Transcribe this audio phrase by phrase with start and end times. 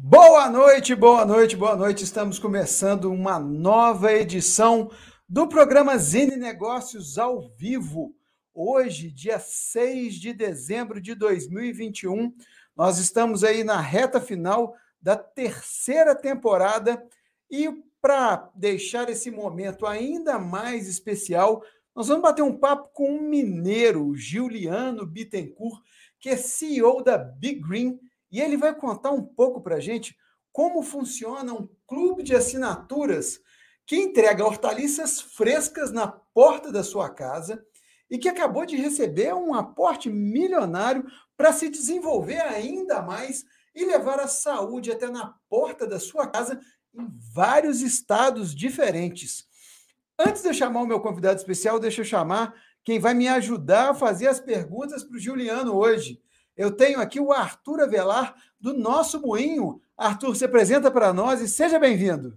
[0.00, 2.04] Boa noite, boa noite, boa noite.
[2.04, 4.92] Estamos começando uma nova edição
[5.28, 8.14] do programa Zine Negócios ao vivo.
[8.54, 12.32] Hoje, dia 6 de dezembro de 2021,
[12.76, 14.72] nós estamos aí na reta final
[15.02, 17.04] da terceira temporada
[17.50, 17.68] e
[18.00, 21.60] para deixar esse momento ainda mais especial,
[21.92, 25.82] nós vamos bater um papo com um mineiro, Juliano Bittencourt,
[26.20, 27.98] que é CEO da Big Green
[28.30, 30.16] e ele vai contar um pouco para a gente
[30.52, 33.40] como funciona um clube de assinaturas
[33.86, 37.64] que entrega hortaliças frescas na porta da sua casa
[38.10, 43.44] e que acabou de receber um aporte milionário para se desenvolver ainda mais
[43.74, 46.60] e levar a saúde até na porta da sua casa
[46.94, 49.46] em vários estados diferentes.
[50.18, 52.54] Antes de eu chamar o meu convidado especial, deixa eu chamar
[52.84, 56.20] quem vai me ajudar a fazer as perguntas para o Juliano hoje.
[56.58, 59.80] Eu tenho aqui o Arthur Avelar, do nosso Moinho.
[59.96, 62.36] Arthur, se apresenta para nós e seja bem-vindo.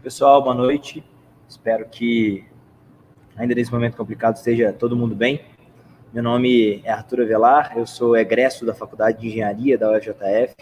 [0.00, 1.04] Pessoal, boa noite.
[1.48, 2.44] Espero que,
[3.36, 5.44] ainda nesse momento complicado, esteja todo mundo bem.
[6.12, 10.54] Meu nome é Arthur Avelar, eu sou egresso da Faculdade de Engenharia da UFJF.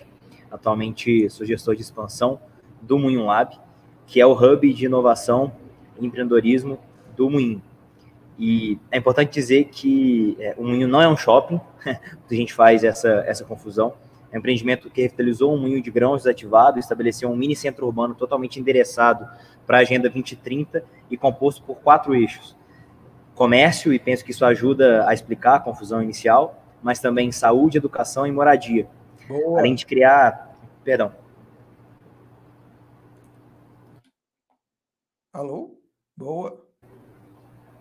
[0.51, 2.41] Atualmente sou gestor de expansão
[2.81, 3.61] do Moinho Lab,
[4.07, 5.53] que é o hub de inovação
[6.01, 6.79] e empreendedorismo
[7.15, 7.63] do Moinho.
[8.39, 12.85] E é importante dizer que é, o Moinho não é um shopping, a gente faz
[12.85, 13.95] essa, essa confusão.
[14.31, 17.87] É um empreendimento que revitalizou um moinho de grãos desativado e estabeleceu um mini centro
[17.87, 19.27] urbano totalmente endereçado
[19.67, 22.55] para a Agenda 2030 e composto por quatro eixos.
[23.35, 28.27] Comércio, e penso que isso ajuda a explicar a confusão inicial, mas também saúde, educação
[28.27, 28.87] e moradia.
[29.27, 29.61] Boa.
[29.61, 30.55] Além de criar.
[30.85, 31.13] Perdão.
[35.33, 35.81] Alô?
[36.17, 36.68] Boa.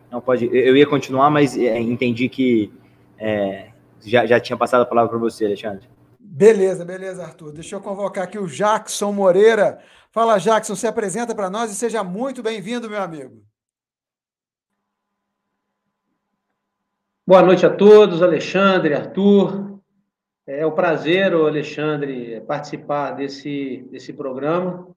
[0.10, 0.46] Não, pode.
[0.46, 2.72] Eu ia continuar, mas é, entendi que
[3.18, 5.88] é, já, já tinha passado a palavra para você, Alexandre.
[6.20, 7.52] Beleza, beleza, Arthur.
[7.52, 9.80] Deixa eu convocar aqui o Jackson Moreira.
[10.12, 13.44] Fala, Jackson, se apresenta para nós e seja muito bem-vindo, meu amigo.
[17.26, 19.80] Boa noite a todos, Alexandre, Arthur.
[20.46, 24.88] É um prazer, Alexandre, participar desse, desse programa.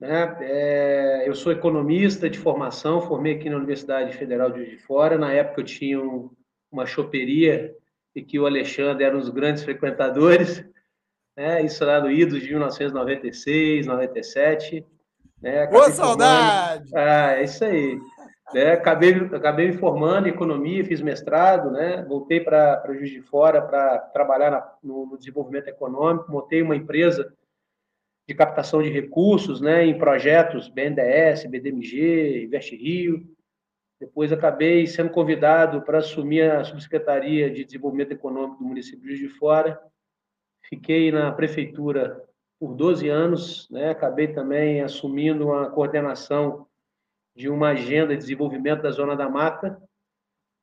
[0.00, 0.36] Né?
[0.40, 5.18] É, eu sou economista de formação, formei aqui na Universidade Federal de Juiz de Fora.
[5.18, 6.30] Na época eu tinha um,
[6.70, 7.74] uma choperia
[8.14, 10.64] e que o Alexandre era um dos grandes frequentadores.
[11.36, 11.62] Né?
[11.62, 14.86] Isso lá no Idos de 1996, 97.
[15.42, 15.66] Né?
[15.66, 16.90] Boa saudade!
[16.94, 17.98] Ah, é isso aí.
[18.54, 18.72] Né?
[18.72, 22.04] Acabei, acabei me formando em economia, fiz mestrado, né?
[22.08, 27.32] voltei para Juiz de Fora para trabalhar na, no, no desenvolvimento econômico, montei uma empresa
[28.28, 33.26] de captação de recursos, né, em projetos BNDES, BDMG, Investe Rio.
[33.98, 39.28] Depois acabei sendo convidado para assumir a subsecretaria de Desenvolvimento Econômico do município de de
[39.30, 39.80] Fora.
[40.68, 42.22] Fiquei na prefeitura
[42.60, 46.66] por 12 anos, né, acabei também assumindo a coordenação
[47.34, 49.80] de uma agenda de desenvolvimento da Zona da Mata,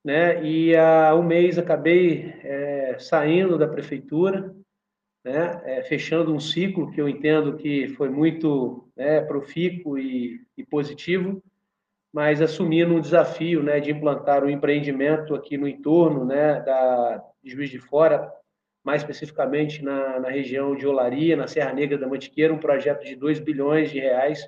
[0.03, 4.54] né, e há um mês acabei é, saindo da prefeitura,
[5.25, 10.63] né, é, fechando um ciclo que eu entendo que foi muito né, profícuo e, e,
[10.63, 11.41] positivo,
[12.13, 17.50] mas assumindo um desafio né, de implantar um empreendimento aqui no entorno né, da, de
[17.50, 18.31] Juiz de Fora,
[18.84, 23.16] mais especificamente na, na região de Olaria, na Serra Negra da Mantiqueira, um projeto de
[23.16, 24.47] 2 bilhões de reais,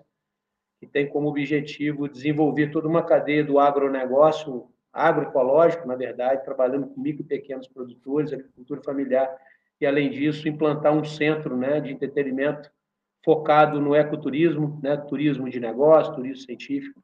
[0.80, 7.02] que tem como objetivo desenvolver toda uma cadeia do agronegócio, agroecológico, na verdade, trabalhando com
[7.02, 9.28] micro e pequenos produtores, agricultura familiar
[9.80, 12.72] e, além disso, implantar um centro né, de entretenimento
[13.24, 17.04] focado no ecoturismo, né, turismo de negócio, turismo científico,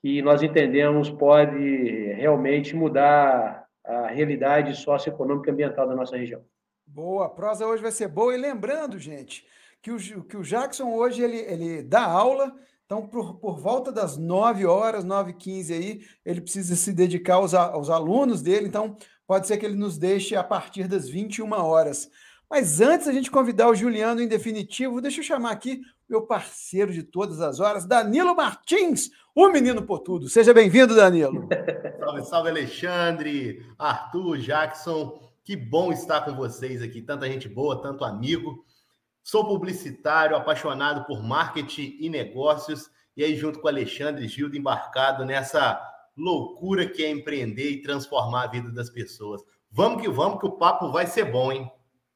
[0.00, 6.44] que nós entendemos pode realmente mudar a realidade socioeconômica e ambiental da nossa região.
[6.86, 8.34] Boa, a prosa hoje vai ser boa.
[8.34, 9.44] E lembrando, gente,
[9.82, 12.54] que o, que o Jackson hoje ele, ele dá aula,
[12.84, 17.34] então por, por volta das 9 horas, 9 h 15 aí, ele precisa se dedicar
[17.34, 21.52] aos, aos alunos dele, então Pode ser que ele nos deixe a partir das 21
[21.52, 22.10] horas.
[22.48, 26.92] Mas antes a gente convidar o Juliano em definitivo, deixa eu chamar aqui meu parceiro
[26.92, 30.28] de todas as horas, Danilo Martins, o menino por tudo.
[30.28, 31.48] Seja bem-vindo, Danilo.
[31.98, 35.20] salve, salve, Alexandre, Arthur, Jackson.
[35.42, 37.02] Que bom estar com vocês aqui.
[37.02, 38.64] Tanta gente boa, tanto amigo.
[39.22, 42.88] Sou publicitário, apaixonado por marketing e negócios.
[43.16, 45.80] E aí, junto com o Alexandre Gildo, embarcado nessa
[46.16, 49.42] loucura que é empreender e transformar a vida das pessoas.
[49.70, 51.70] Vamos que vamos, que o papo vai ser bom, hein?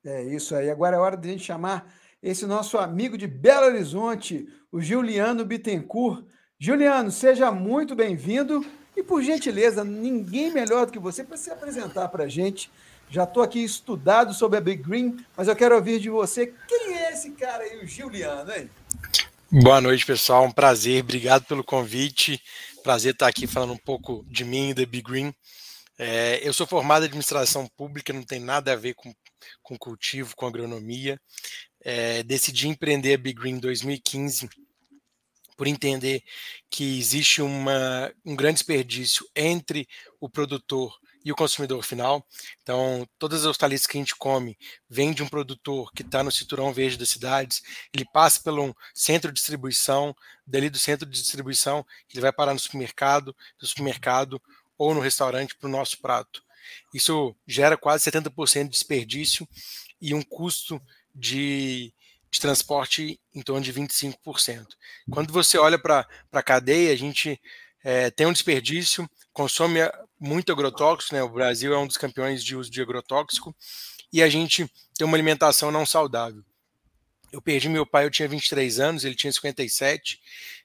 [0.05, 0.70] É isso aí.
[0.70, 1.93] Agora é hora de a gente chamar
[2.23, 6.25] esse nosso amigo de Belo Horizonte, o Juliano Bittencourt.
[6.58, 8.64] Juliano, seja muito bem-vindo
[8.97, 12.70] e, por gentileza, ninguém melhor do que você para se apresentar para a gente.
[13.11, 16.94] Já estou aqui estudado sobre a Big Green, mas eu quero ouvir de você quem
[16.96, 18.70] é esse cara aí, o Juliano, hein?
[19.50, 20.44] Boa noite, pessoal.
[20.44, 21.03] Um prazer.
[21.03, 22.41] Obrigado pelo convite.
[22.82, 25.35] Prazer estar aqui falando um pouco de mim e da Big Green.
[25.99, 29.12] É, eu sou formado em administração pública, não tem nada a ver com,
[29.62, 31.21] com cultivo, com agronomia.
[31.82, 34.49] É, decidi empreender a Big Green em 2015
[35.56, 36.23] por entender
[36.71, 39.87] que existe uma, um grande desperdício entre
[40.19, 42.26] o produtor e o consumidor final.
[42.62, 44.58] Então, todas as hortaliças que a gente come
[44.88, 47.62] vêm de um produtor que está no cinturão verde das cidades,
[47.93, 50.14] ele passa pelo centro de distribuição,
[50.46, 54.40] dali do centro de distribuição, ele vai parar no supermercado, do supermercado
[54.78, 56.43] ou no restaurante para o nosso prato.
[56.94, 59.49] Isso gera quase 70% de desperdício
[60.00, 60.81] e um custo
[61.14, 61.93] de,
[62.31, 64.67] de transporte em torno de 25%.
[65.11, 67.40] Quando você olha para a cadeia, a gente
[67.82, 69.81] é, tem um desperdício, consome
[70.20, 71.22] muito agrotóxico, né?
[71.22, 73.56] O Brasil é um dos campeões de uso de agrotóxico
[74.12, 76.44] e a gente tem uma alimentação não saudável.
[77.32, 80.20] Eu perdi meu pai, eu tinha 23 anos, ele tinha 57,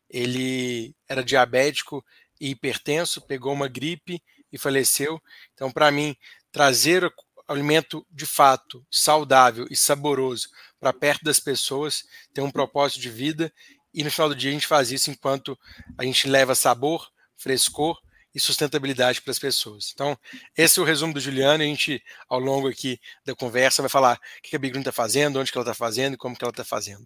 [0.10, 2.04] ele era diabético
[2.42, 4.22] e hipertenso, pegou uma gripe
[4.52, 5.22] e faleceu.
[5.54, 6.16] Então, para mim,
[6.52, 7.10] trazer
[7.48, 10.50] alimento de fato saudável e saboroso
[10.80, 12.04] para perto das pessoas
[12.34, 13.54] tem um propósito de vida
[13.94, 15.58] e no final do dia a gente faz isso enquanto
[15.96, 17.08] a gente leva sabor,
[17.38, 18.02] frescor
[18.36, 19.92] e sustentabilidade para as pessoas.
[19.94, 20.18] Então,
[20.58, 21.64] esse é o resumo do Juliano.
[21.64, 24.92] A gente, ao longo aqui da conversa, vai falar o que a Big Green está
[24.92, 27.06] fazendo, onde que ela está fazendo e como que ela está fazendo.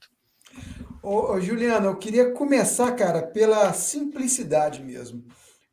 [1.04, 5.24] Ô, ô, Juliano, eu queria começar, cara, pela simplicidade mesmo.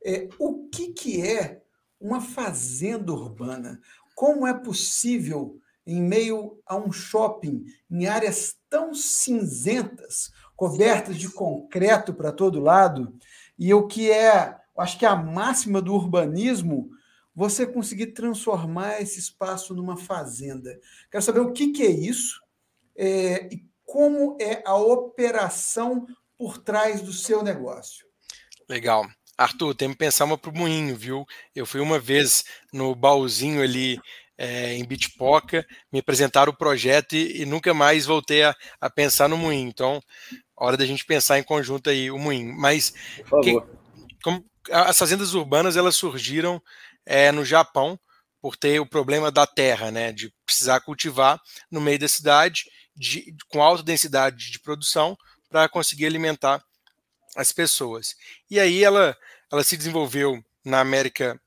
[0.05, 1.63] É, o que, que é
[1.99, 3.81] uma fazenda urbana?
[4.15, 12.13] Como é possível, em meio a um shopping, em áreas tão cinzentas, cobertas de concreto
[12.13, 13.17] para todo lado,
[13.59, 16.91] e o que é acho que a máxima do urbanismo,
[17.35, 20.79] você conseguir transformar esse espaço numa fazenda.
[21.11, 22.41] Quero saber o que, que é isso
[22.97, 26.07] é, e como é a operação
[26.37, 28.07] por trás do seu negócio.
[28.69, 29.07] Legal.
[29.37, 31.27] Arthur, tem que pensar uma para o moinho, viu?
[31.55, 34.01] Eu fui uma vez no baúzinho ali
[34.39, 39.29] é, em Bitpoca, me apresentaram o projeto e, e nunca mais voltei a, a, pensar
[39.29, 39.69] no moinho.
[39.69, 40.01] Então,
[40.57, 42.55] hora da gente pensar em conjunto aí o moinho.
[42.57, 42.95] Mas,
[43.43, 43.61] que,
[44.23, 46.63] como, as fazendas urbanas elas surgiram
[47.05, 47.99] é, no Japão
[48.41, 51.41] por ter o problema da terra, né, de precisar cultivar
[51.71, 55.17] no meio da cidade de, com alta densidade de produção
[55.49, 56.63] para conseguir alimentar
[57.37, 58.15] as pessoas.
[58.51, 59.17] E aí ela,
[59.51, 61.41] ela se desenvolveu na América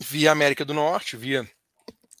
[0.00, 1.48] via América do Norte, via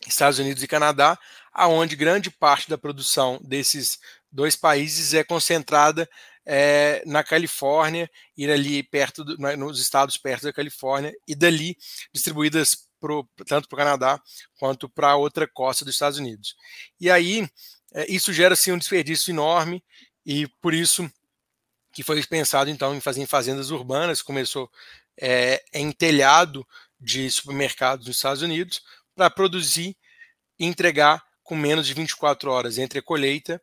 [0.06, 1.18] Estados Unidos e Canadá,
[1.52, 3.98] aonde grande parte da produção desses
[4.30, 6.08] dois países é concentrada
[6.46, 11.76] é, na Califórnia, ir ali perto, do, nos estados perto da Califórnia, e dali
[12.14, 14.22] distribuídas pro, tanto para o Canadá
[14.58, 16.54] quanto para outra costa dos Estados Unidos.
[17.00, 17.48] E aí,
[17.92, 19.82] é, isso gera assim, um desperdício enorme,
[20.24, 21.10] e por isso
[21.92, 24.70] que foi pensado então em fazer em fazendas urbanas, começou
[25.18, 26.66] é, em telhado
[27.00, 28.82] de supermercados nos Estados Unidos,
[29.14, 29.96] para produzir
[30.58, 33.60] e entregar com menos de 24 horas entre a colheita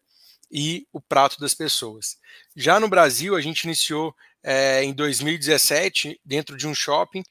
[0.52, 2.18] e o prato das pessoas.
[2.56, 4.14] Já no Brasil, a gente iniciou
[4.44, 7.24] é, em 2017, dentro de um shopping,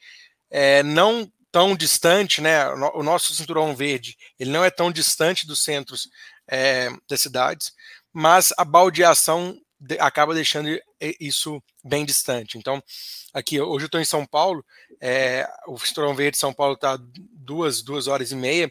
[0.51, 2.67] é, não tão distante, né?
[2.95, 6.09] O nosso cinturão verde, ele não é tão distante dos centros
[6.49, 7.73] é, das cidades,
[8.13, 10.69] mas a baldeação de, acaba deixando
[11.21, 12.57] isso bem distante.
[12.57, 12.83] Então,
[13.35, 14.65] aqui, hoje eu estou em São Paulo,
[15.01, 16.99] é, o cinturão verde de São Paulo está
[17.35, 18.71] duas, duas horas e meia,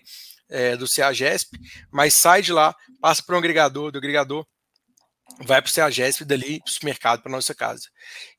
[0.49, 1.57] é, do CEAGESP,
[1.91, 4.45] mas sai de lá, passa para um agregador, do agregador
[5.43, 7.89] vai para o CEAGESP e dali para o supermercado para nossa casa.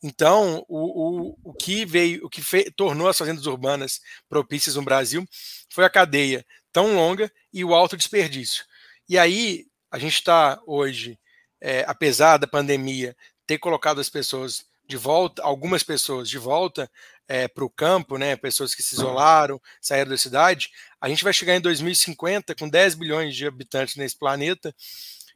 [0.03, 4.83] Então, o, o, o que veio, o que fe, tornou as fazendas urbanas propícias no
[4.83, 5.27] Brasil
[5.71, 8.65] foi a cadeia tão longa e o alto desperdício.
[9.09, 11.19] E aí, a gente está hoje,
[11.61, 13.17] é, apesar da pandemia
[13.47, 16.91] ter colocado as pessoas de volta, algumas pessoas de volta
[17.29, 21.33] é, para o campo, né, pessoas que se isolaram, saíram da cidade, a gente vai
[21.33, 24.75] chegar em 2050 com 10 bilhões de habitantes nesse planeta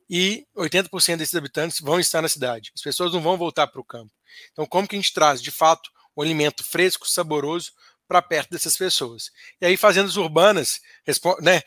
[0.09, 2.71] e 80% desses habitantes vão estar na cidade.
[2.75, 4.13] As pessoas não vão voltar para o campo.
[4.53, 7.73] Então, como que a gente traz, de fato, um alimento fresco, saboroso
[8.07, 9.31] para perto dessas pessoas?
[9.61, 10.81] E aí, fazendas urbanas,
[11.41, 11.63] né,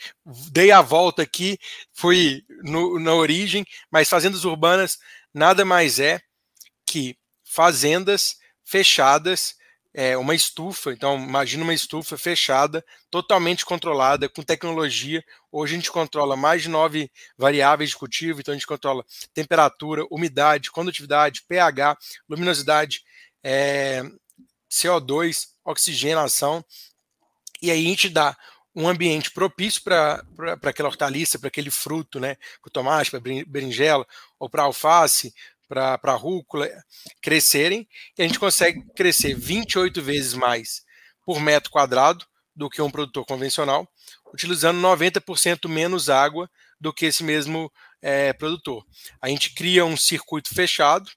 [0.52, 1.58] dei a volta aqui,
[1.94, 4.98] fui no, na origem, mas fazendas urbanas
[5.34, 6.22] nada mais é
[6.86, 9.56] que fazendas fechadas
[9.94, 10.92] é, uma estufa.
[10.92, 15.24] Então, imagina uma estufa fechada, totalmente controlada, com tecnologia.
[15.52, 20.06] Hoje a gente controla mais de nove variáveis de cultivo, então a gente controla temperatura,
[20.10, 23.04] umidade, condutividade, pH, luminosidade,
[23.44, 24.04] é,
[24.70, 26.64] CO2, oxigenação.
[27.62, 28.38] E aí a gente dá
[28.76, 30.24] um ambiente propício para
[30.64, 34.08] aquela hortaliça, para aquele fruto, né, para tomate, para berinjela,
[34.40, 35.34] ou para alface,
[35.70, 36.68] para a rúcula
[37.22, 40.82] crescerem, e a gente consegue crescer 28 vezes mais
[41.24, 43.88] por metro quadrado do que um produtor convencional,
[44.34, 46.50] utilizando 90% menos água
[46.82, 47.72] do que esse mesmo
[48.02, 48.84] é, produtor.
[49.22, 51.10] A gente cria um circuito fechado,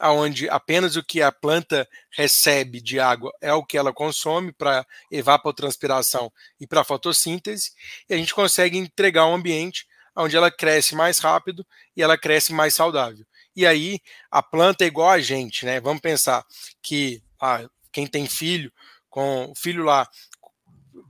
[0.00, 4.86] onde apenas o que a planta recebe de água é o que ela consome para
[5.10, 7.72] evapotranspiração e para fotossíntese,
[8.08, 12.52] e a gente consegue entregar um ambiente onde ela cresce mais rápido e ela cresce
[12.52, 13.26] mais saudável.
[13.56, 13.98] E aí
[14.30, 15.80] a planta é igual a gente, né?
[15.80, 16.44] Vamos pensar
[16.82, 18.70] que ah, quem tem filho,
[19.08, 20.06] com o filho lá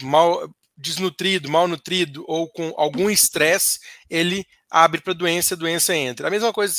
[0.03, 6.29] mal desnutrido, malnutrido ou com algum estresse, ele abre para doença, a doença entra.
[6.29, 6.77] A mesma coisa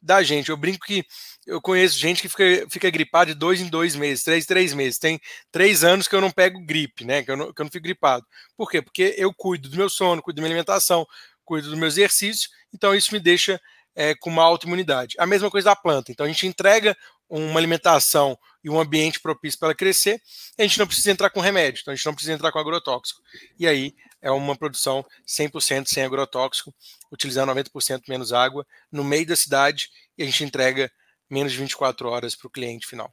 [0.00, 0.48] da gente.
[0.50, 1.04] Eu brinco que
[1.46, 4.74] eu conheço gente que fica, fica gripado de dois em dois meses, três em três
[4.74, 4.98] meses.
[4.98, 7.22] Tem três anos que eu não pego gripe, né?
[7.22, 8.26] Que eu não, que eu não fico gripado.
[8.56, 8.82] Por quê?
[8.82, 11.06] Porque eu cuido do meu sono, cuido da minha alimentação,
[11.44, 13.60] cuido do meu exercício, então isso me deixa
[13.94, 15.16] é, com uma autoimunidade.
[15.18, 16.10] A mesma coisa da planta.
[16.10, 16.96] Então a gente entrega
[17.28, 20.20] uma alimentação e um ambiente propício para ela crescer,
[20.58, 23.20] a gente não precisa entrar com remédio, então a gente não precisa entrar com agrotóxico.
[23.58, 26.72] E aí é uma produção 100% sem agrotóxico,
[27.10, 30.90] utilizando 90% menos água, no meio da cidade, e a gente entrega
[31.28, 33.10] menos de 24 horas para o cliente final.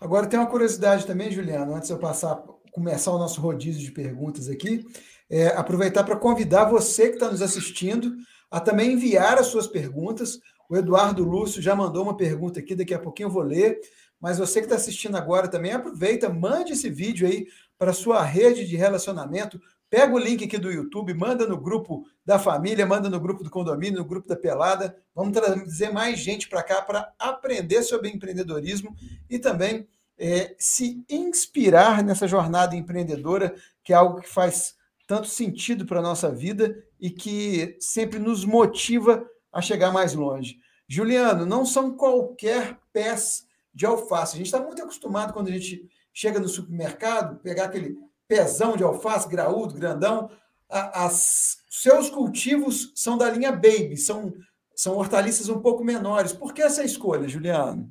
[0.00, 2.42] Agora tem uma curiosidade também, Juliano, antes de eu passar,
[2.72, 4.84] começar o nosso rodízio de perguntas aqui,
[5.30, 8.14] é, aproveitar para convidar você que está nos assistindo
[8.52, 10.38] a também enviar as suas perguntas.
[10.68, 13.80] O Eduardo Lúcio já mandou uma pergunta aqui, daqui a pouquinho eu vou ler.
[14.20, 17.46] Mas você que está assistindo agora também, aproveita, mande esse vídeo aí
[17.78, 19.58] para sua rede de relacionamento.
[19.88, 23.50] Pega o link aqui do YouTube, manda no grupo da família, manda no grupo do
[23.50, 24.96] condomínio, no grupo da pelada.
[25.14, 28.94] Vamos trazer mais gente para cá para aprender sobre empreendedorismo
[29.30, 34.74] e também é, se inspirar nessa jornada empreendedora, que é algo que faz
[35.06, 40.56] tanto sentido para a nossa vida e que sempre nos motiva a chegar mais longe.
[40.88, 44.34] Juliano, não são qualquer pés de alface.
[44.34, 47.96] A gente está muito acostumado quando a gente chega no supermercado, pegar aquele
[48.28, 50.30] pezão de alface, graúdo, grandão.
[50.68, 54.32] As, seus cultivos são da linha Baby, são,
[54.76, 56.32] são hortaliças um pouco menores.
[56.32, 57.90] Por que essa escolha, Juliano?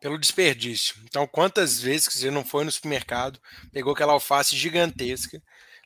[0.00, 0.96] Pelo desperdício.
[1.04, 3.38] Então, quantas vezes que você não foi no supermercado,
[3.72, 5.40] pegou aquela alface gigantesca,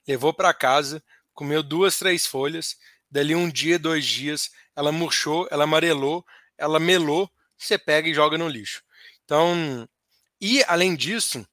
[0.07, 1.03] levou para casa,
[1.35, 2.77] comeu duas, três folhas,
[3.11, 6.25] dali um dia, dois dias, ela murchou, ela amarelou,
[6.59, 8.83] ela melou, você pega e joga no lixo.
[9.25, 9.89] Então,
[10.41, 11.47] e além disso,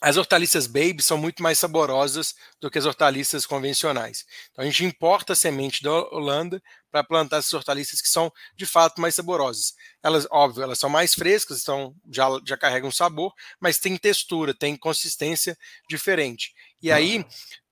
[0.00, 4.24] as hortaliças baby são muito mais saborosas do que as hortaliças convencionais.
[4.50, 8.64] Então a gente importa a semente da Holanda para plantar essas hortaliças que são de
[8.64, 9.74] fato mais saborosas.
[10.02, 14.76] Elas, óbvio, elas são mais frescas, então já, já carregam sabor, mas tem textura, tem
[14.76, 15.58] consistência
[15.88, 16.54] diferente.
[16.80, 17.26] E aí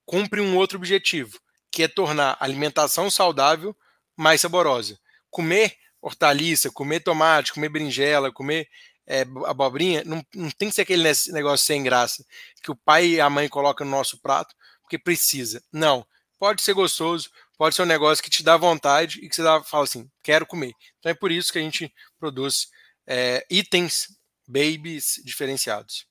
[0.06, 1.38] cumpre um outro objetivo,
[1.70, 3.76] que é tornar a alimentação saudável
[4.16, 4.98] mais saborosa.
[5.30, 8.68] Comer hortaliça, comer tomate, comer berinjela, comer
[9.06, 12.24] é, abobrinha, não, não tem que ser aquele negócio sem graça
[12.62, 15.62] que o pai e a mãe colocam no nosso prato porque precisa.
[15.72, 16.06] Não.
[16.38, 19.62] Pode ser gostoso, pode ser um negócio que te dá vontade e que você dá,
[19.62, 20.72] fala assim, quero comer.
[20.98, 22.68] Então é por isso que a gente produz
[23.06, 24.08] é, itens
[24.46, 26.06] babies diferenciados.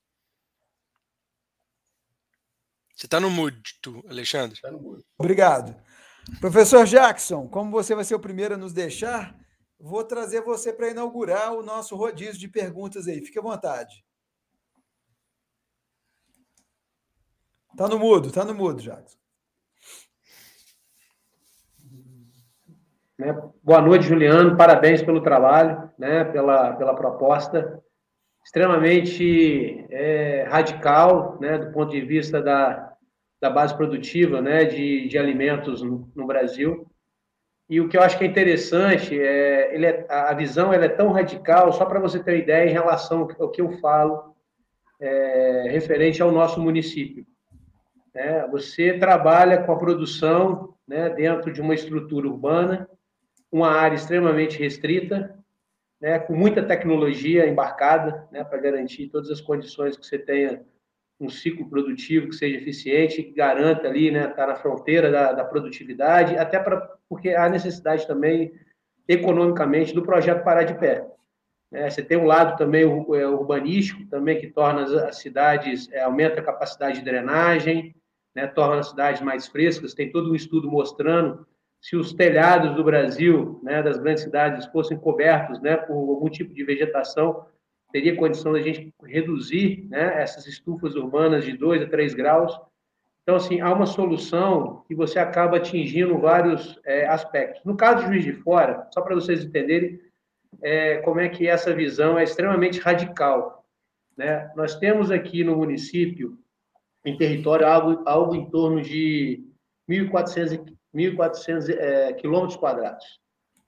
[2.95, 4.61] Você está no mood, tu, Alexandre?
[4.61, 5.03] Tá no mood.
[5.17, 5.75] Obrigado.
[6.39, 9.35] Professor Jackson, como você vai ser o primeiro a nos deixar,
[9.77, 13.19] vou trazer você para inaugurar o nosso rodízio de perguntas aí.
[13.19, 14.05] Fique à vontade.
[17.75, 19.17] Tá no mudo, tá no mudo, Jackson.
[23.19, 23.33] Né?
[23.61, 24.55] Boa noite, Juliano.
[24.55, 26.23] Parabéns pelo trabalho, né?
[26.23, 27.83] pela, pela proposta
[28.45, 32.84] extremamente é, radical, né, do ponto de vista da,
[33.45, 36.87] da base produtiva, né, de, de alimentos no, no Brasil.
[37.69, 40.89] E o que eu acho que é interessante é, ele é, a visão ela é
[40.89, 44.35] tão radical, só para você ter uma ideia em relação ao que eu falo
[44.99, 47.23] é, referente ao nosso município.
[48.15, 52.89] É, você trabalha com a produção né, dentro de uma estrutura urbana,
[53.51, 55.37] uma área extremamente restrita,
[56.01, 60.65] né, com muita tecnologia embarcada, né, para garantir todas as condições que você tenha
[61.19, 65.45] um ciclo produtivo que seja eficiente, que garanta ali, né, tá na fronteira da, da
[65.45, 68.51] produtividade, até para porque há necessidade também
[69.07, 71.07] economicamente do projeto parar de pé.
[71.71, 76.39] É, você tem um lado também é, urbanístico também que torna as cidades é, aumenta
[76.39, 77.95] a capacidade de drenagem,
[78.35, 79.93] né, torna as cidades mais frescas.
[79.93, 81.45] Tem todo um estudo mostrando
[81.81, 86.53] se os telhados do Brasil, né, das grandes cidades, fossem cobertos né, por algum tipo
[86.53, 87.45] de vegetação,
[87.95, 92.59] teria condição da gente reduzir né, essas estufas urbanas de 2 a 3 graus.
[93.23, 97.63] Então, assim, há uma solução que você acaba atingindo vários é, aspectos.
[97.63, 99.97] No caso de Juiz de Fora, só para vocês entenderem
[100.61, 103.65] é, como é que essa visão é extremamente radical.
[104.17, 104.51] Né?
[104.57, 106.37] Nós temos aqui no município,
[107.05, 109.41] em território, algo, algo em torno de
[109.89, 113.21] 1.400, 1.400 é, quilômetros quadrados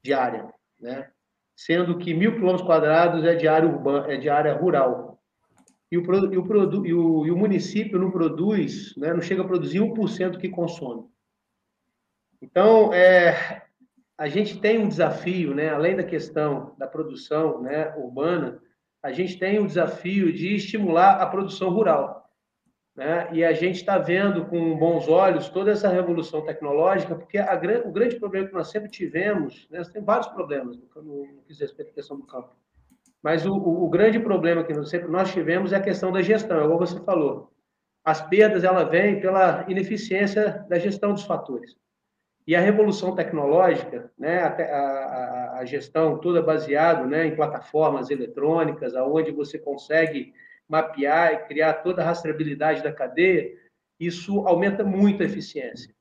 [0.04, 1.10] de área, né?
[1.58, 5.20] Sendo que mil quilômetros quadrados é de área urbana, é de área rural.
[5.92, 9.48] E o, e o, e o, e o município não produz, né, não chega a
[9.48, 11.10] produzir 1% do que consome.
[12.40, 13.64] Então, é,
[14.16, 18.62] a gente tem um desafio, né, além da questão da produção né, urbana,
[19.02, 22.27] a gente tem o um desafio de estimular a produção rural.
[22.98, 23.30] Né?
[23.32, 27.38] E a gente está vendo com bons olhos toda essa revolução tecnológica, porque
[27.86, 29.84] o grande problema que nós sempre tivemos, né?
[29.94, 32.50] tem vários problemas no, que diz respeito à questão do campo,
[33.22, 36.24] mas o, o, o, grande problema que nós, sempre nós tivemos é a questão da
[36.24, 37.52] gestão, como você falou.
[38.04, 41.76] As perdas ela vêm pela ineficiência da gestão dos fatores.
[42.48, 48.96] E a revolução tecnológica, né, a, a, a gestão toda baseada né, em plataformas eletrônicas,
[48.96, 50.34] aonde você consegue
[50.68, 53.52] mapear e criar toda a rastreabilidade da cadeia,
[54.00, 55.96] isso aumenta muito a eficiência.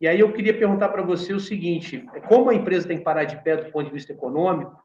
[0.00, 3.24] E aí eu queria perguntar para você o seguinte: como a empresa tem que parar
[3.24, 4.76] de pé do ponto de vista econômico,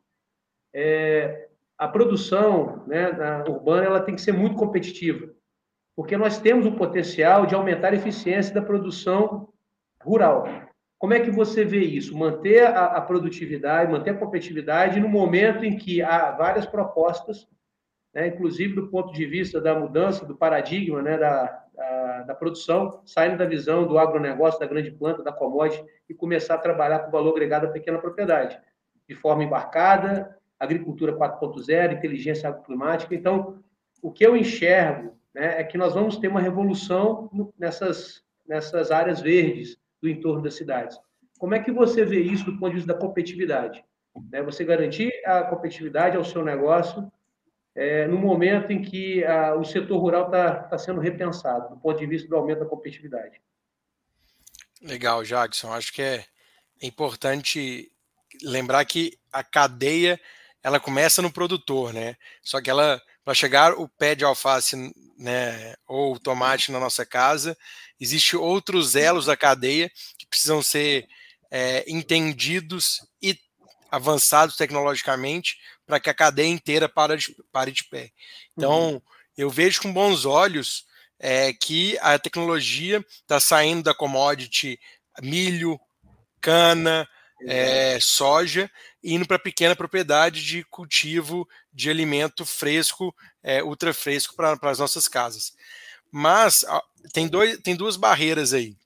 [0.73, 3.09] é, a produção né,
[3.47, 5.33] urbana ela tem que ser muito competitiva,
[5.95, 9.49] porque nós temos o potencial de aumentar a eficiência da produção
[10.01, 10.45] rural.
[10.97, 12.15] Como é que você vê isso?
[12.15, 17.47] Manter a, a produtividade, manter a competitividade no momento em que há várias propostas
[18.13, 23.01] né, inclusive do ponto de vista da mudança do paradigma né, da, da, da, produção,
[23.05, 27.11] saindo da visão do agronegócio, da grande planta, da commodity, e começar a trabalhar com
[27.11, 28.59] valor agregado à pequena propriedade,
[29.07, 33.15] de forma embarcada, agricultura 4.0, inteligência agroclimática.
[33.15, 33.63] Então,
[34.01, 39.21] o que eu enxergo né, é que nós vamos ter uma revolução nessas, nessas áreas
[39.21, 40.99] verdes do entorno das cidades.
[41.39, 43.83] Como é que você vê isso do ponto de vista da competitividade?
[44.29, 47.09] Né, você garantir a competitividade ao seu negócio
[47.75, 51.99] é, no momento em que a, o setor rural está tá sendo repensado, do ponto
[51.99, 53.41] de vista do aumento da competitividade.
[54.81, 55.71] Legal, Jackson.
[55.71, 56.25] Acho que é
[56.81, 57.91] importante
[58.43, 60.19] lembrar que a cadeia
[60.63, 62.15] ela começa no produtor, né?
[62.41, 64.75] Só que ela para chegar o pé de alface,
[65.17, 67.55] né, ou tomate na nossa casa,
[67.99, 71.07] existe outros elos da cadeia que precisam ser
[71.51, 73.37] é, entendidos e
[73.91, 75.57] avançados tecnologicamente
[75.91, 78.13] para que a cadeia inteira pare de, pare de pé.
[78.55, 79.01] Então, uhum.
[79.37, 80.85] eu vejo com bons olhos
[81.19, 84.79] é, que a tecnologia está saindo da commodity
[85.21, 85.77] milho,
[86.39, 87.05] cana,
[87.45, 88.71] é, soja,
[89.03, 95.09] indo para pequena propriedade de cultivo de alimento fresco, é, ultra fresco para as nossas
[95.09, 95.51] casas.
[96.09, 96.63] Mas
[97.11, 98.77] tem, dois, tem duas barreiras aí.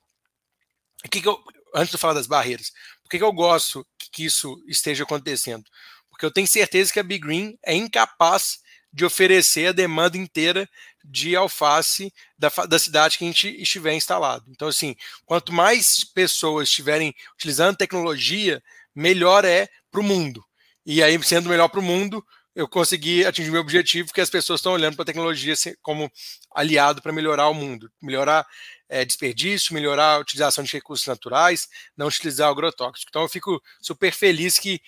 [1.12, 1.40] Que, que eu,
[1.76, 2.72] antes de falar das barreiras,
[3.04, 5.70] por que, que eu gosto que, que isso esteja acontecendo?
[6.16, 8.60] Porque eu tenho certeza que a Big Green é incapaz
[8.92, 10.68] de oferecer a demanda inteira
[11.04, 14.46] de alface da, da cidade que a gente estiver instalado.
[14.48, 18.64] Então, assim, quanto mais pessoas estiverem utilizando tecnologia,
[18.96, 20.42] melhor é para o mundo.
[20.86, 22.26] E aí, sendo melhor para o mundo,
[22.56, 26.10] eu consegui atingir meu objetivo, que as pessoas estão olhando para a tecnologia como
[26.56, 28.48] aliado para melhorar o mundo, melhorar
[28.88, 33.10] é, desperdício, melhorar a utilização de recursos naturais, não utilizar agrotóxico.
[33.10, 34.80] Então eu fico super feliz que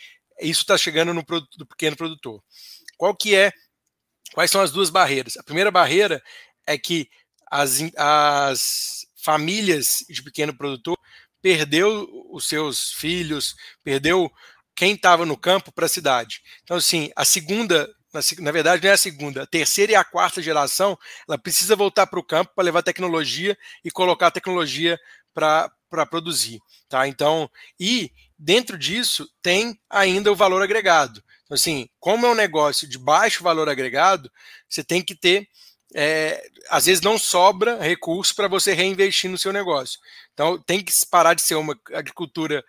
[0.42, 2.42] isso está chegando no produto do pequeno produtor.
[2.98, 3.52] Qual que é?
[4.34, 5.38] Quais são as duas barreiras?
[5.38, 6.22] A primeira barreira
[6.66, 7.10] é que
[7.50, 10.98] as, as famílias de pequeno produtor
[11.42, 14.30] perdeu os seus filhos, perdeu
[14.76, 16.42] quem estava no campo para a cidade.
[16.64, 17.90] Então, assim, a segunda
[18.40, 20.98] na, verdade não é a segunda, a terceira e a quarta geração,
[21.28, 24.98] ela precisa voltar para o campo para levar tecnologia e colocar tecnologia
[25.34, 26.60] para produzir.
[26.90, 27.08] Tá?
[27.08, 31.24] Então, e dentro disso tem ainda o valor agregado.
[31.44, 34.32] Então, assim, como é um negócio de baixo valor agregado,
[34.70, 35.48] você tem que ter.
[35.96, 40.00] É, às vezes não sobra recurso para você reinvestir no seu negócio.
[40.34, 42.64] Então tem que parar de ser uma agricultura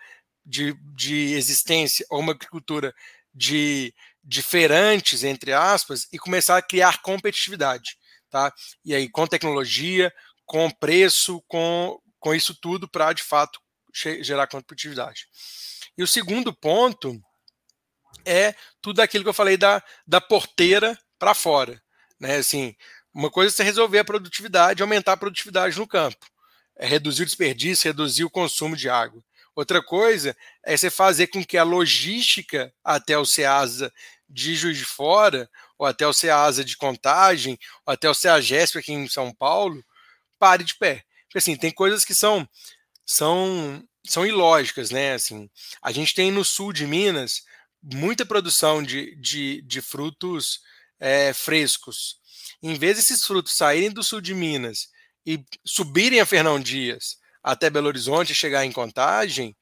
[0.47, 2.95] de, de existência ou uma agricultura
[3.35, 7.99] de diferentes, entre aspas, e começar a criar competitividade,
[8.31, 8.53] tá?
[8.85, 10.15] E aí com tecnologia,
[10.47, 13.61] com preço, com, com isso tudo para de fato
[14.21, 15.27] gerar competitividade.
[15.97, 17.21] E o segundo ponto
[18.25, 21.83] é tudo aquilo que eu falei da, da porteira para fora,
[22.21, 22.37] né?
[22.37, 22.75] Assim,
[23.13, 26.27] uma coisa é você resolver a produtividade, aumentar a produtividade no campo,
[26.77, 29.23] é reduzir o desperdício, reduzir o consumo de água.
[29.57, 33.93] Outra coisa é você fazer com que a logística até o SEASA
[34.29, 38.93] de Juiz de Fora, ou até o CEASA de Contagem, ou até o CEAGESP aqui
[38.93, 39.83] em São Paulo,
[40.39, 41.03] pare de pé.
[41.25, 42.49] Porque assim, tem coisas que são
[43.09, 45.14] são são ilógicas, né?
[45.14, 45.51] Assim,
[45.83, 47.42] a gente tem no sul de Minas
[47.83, 50.61] muita produção de, de, de frutos
[50.99, 52.16] é, frescos.
[52.62, 54.88] Em vez desses frutos saírem do sul de Minas
[55.27, 59.55] e subirem a Fernão Dias até Belo Horizonte e chegar em contagem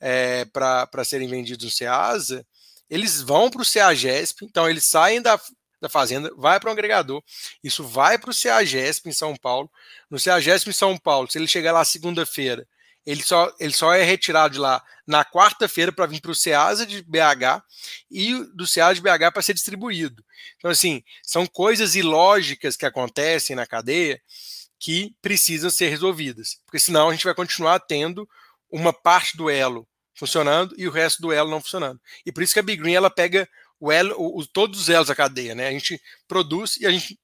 [0.00, 2.46] é, para serem vendidos no Ceasa,
[2.88, 5.38] eles vão para o CEAGESP, então eles saem da,
[5.80, 7.22] da fazenda, vai para o agregador,
[7.62, 9.70] isso vai para o CEAGESP em São Paulo.
[10.10, 12.66] No CEAGESP em São Paulo, se ele chegar lá segunda-feira,
[13.04, 16.86] ele só, ele só é retirado de lá na quarta-feira para vir para o CEASA
[16.86, 17.62] de BH
[18.10, 20.24] e do CEASA de BH para ser distribuído.
[20.56, 24.20] Então, assim, são coisas ilógicas que acontecem na cadeia
[24.78, 28.28] que precisam ser resolvidas, porque senão a gente vai continuar tendo
[28.70, 32.00] uma parte do elo funcionando e o resto do elo não funcionando.
[32.24, 35.08] E por isso que a Big Green ela pega o elo, o, todos os elos
[35.08, 35.68] da cadeia, né?
[35.68, 37.18] A gente produz e a gente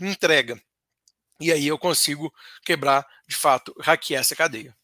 [0.00, 0.60] entrega.
[1.40, 2.32] E aí eu consigo
[2.64, 4.76] quebrar, de fato, hackear essa cadeia.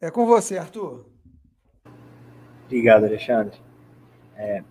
[0.00, 1.04] É com você, Arthur.
[2.66, 3.58] Obrigado, Alexandre.
[4.36, 4.62] É,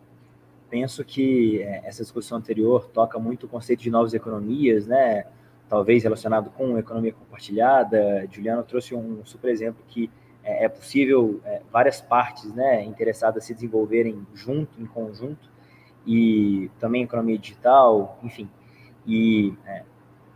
[0.70, 5.26] penso que é, essa discussão anterior toca muito o conceito de novas economias, né?
[5.70, 8.28] Talvez relacionado com economia compartilhada.
[8.32, 10.10] Juliano trouxe um super exemplo que
[10.44, 15.50] é, é possível é, várias partes, né, interessadas se desenvolverem junto, em conjunto,
[16.06, 18.50] e também economia digital, enfim.
[19.06, 19.84] E é,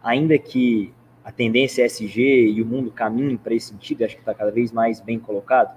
[0.04, 0.94] ainda que
[1.26, 4.72] a tendência SG e o mundo caminhem para esse sentido, acho que está cada vez
[4.72, 5.76] mais bem colocado.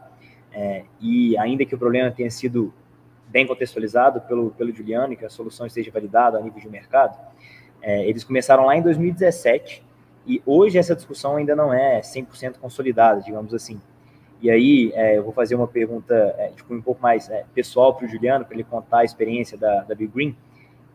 [0.53, 2.73] É, e ainda que o problema tenha sido
[3.29, 7.19] bem contextualizado pelo, pelo Juliano e que a solução esteja validada a nível de mercado,
[7.81, 9.83] é, eles começaram lá em 2017
[10.27, 13.81] e hoje essa discussão ainda não é 100% consolidada, digamos assim.
[14.43, 17.95] E aí é, eu vou fazer uma pergunta é, tipo, um pouco mais é, pessoal
[17.95, 20.37] para o Juliano, para ele contar a experiência da, da Big Green.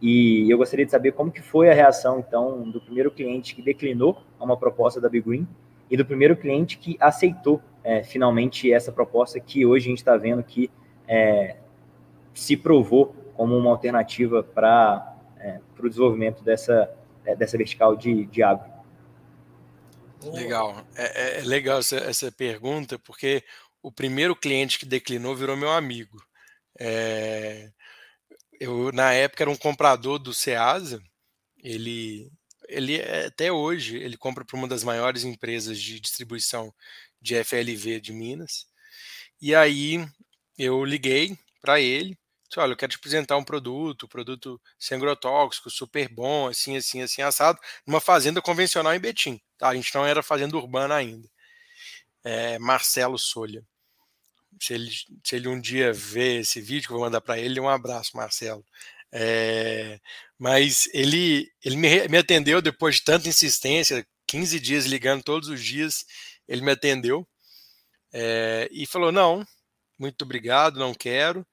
[0.06, 3.62] E eu gostaria de saber como que foi a reação, então, do primeiro cliente que
[3.62, 5.48] declinou uma proposta da Big Green
[5.90, 10.18] e do primeiro cliente que aceitou é, finalmente essa proposta que hoje a gente está
[10.18, 10.70] vendo que
[11.08, 11.56] é,
[12.34, 18.42] se provou como uma alternativa para é, o desenvolvimento dessa, é, dessa vertical de, de.
[20.34, 23.42] Legal, é, é, é legal essa, essa pergunta, porque
[23.82, 26.22] o primeiro cliente que declinou virou meu amigo.
[26.78, 27.72] É,
[28.64, 31.04] eu, na época, era um comprador do Ceasa.
[31.58, 32.32] Ele,
[32.70, 36.74] ele é, até hoje, ele compra para uma das maiores empresas de distribuição
[37.22, 38.66] de FLV de Minas.
[39.42, 40.06] E aí
[40.58, 45.70] eu liguei para ele, disse, olha, eu quero te apresentar um produto, produto sem agrotóxico,
[45.70, 49.42] super bom, assim, assim, assim, assado, numa fazenda convencional em Betim.
[49.58, 49.70] Tá?
[49.70, 51.30] A gente não era fazenda urbana ainda.
[52.24, 53.66] É, Marcelo Solha
[54.60, 54.92] se ele,
[55.24, 58.16] se ele um dia ver esse vídeo que eu vou mandar para ele, um abraço,
[58.16, 58.66] Marcelo.
[59.12, 60.00] É,
[60.40, 65.64] mas ele, ele me, me atendeu depois de tanta insistência, 15 dias ligando todos os
[65.64, 66.06] dias,
[66.48, 67.28] ele me atendeu
[68.12, 69.46] é, e falou: Não,
[70.00, 71.46] muito obrigado, não quero.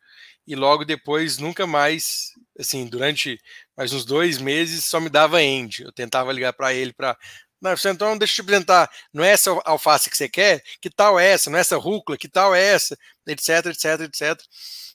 [0.46, 3.38] E logo depois, nunca mais, assim, durante
[3.76, 5.82] mais uns dois meses, só me dava end.
[5.82, 7.16] Eu tentava ligar para ele para
[7.60, 8.90] não, então deixa eu te apresentar.
[9.12, 10.62] Não é essa alface que você quer?
[10.80, 11.50] Que tal é essa?
[11.50, 12.16] Não é essa rúcula?
[12.16, 12.96] Que tal é essa?
[13.26, 14.42] Etc, etc, etc.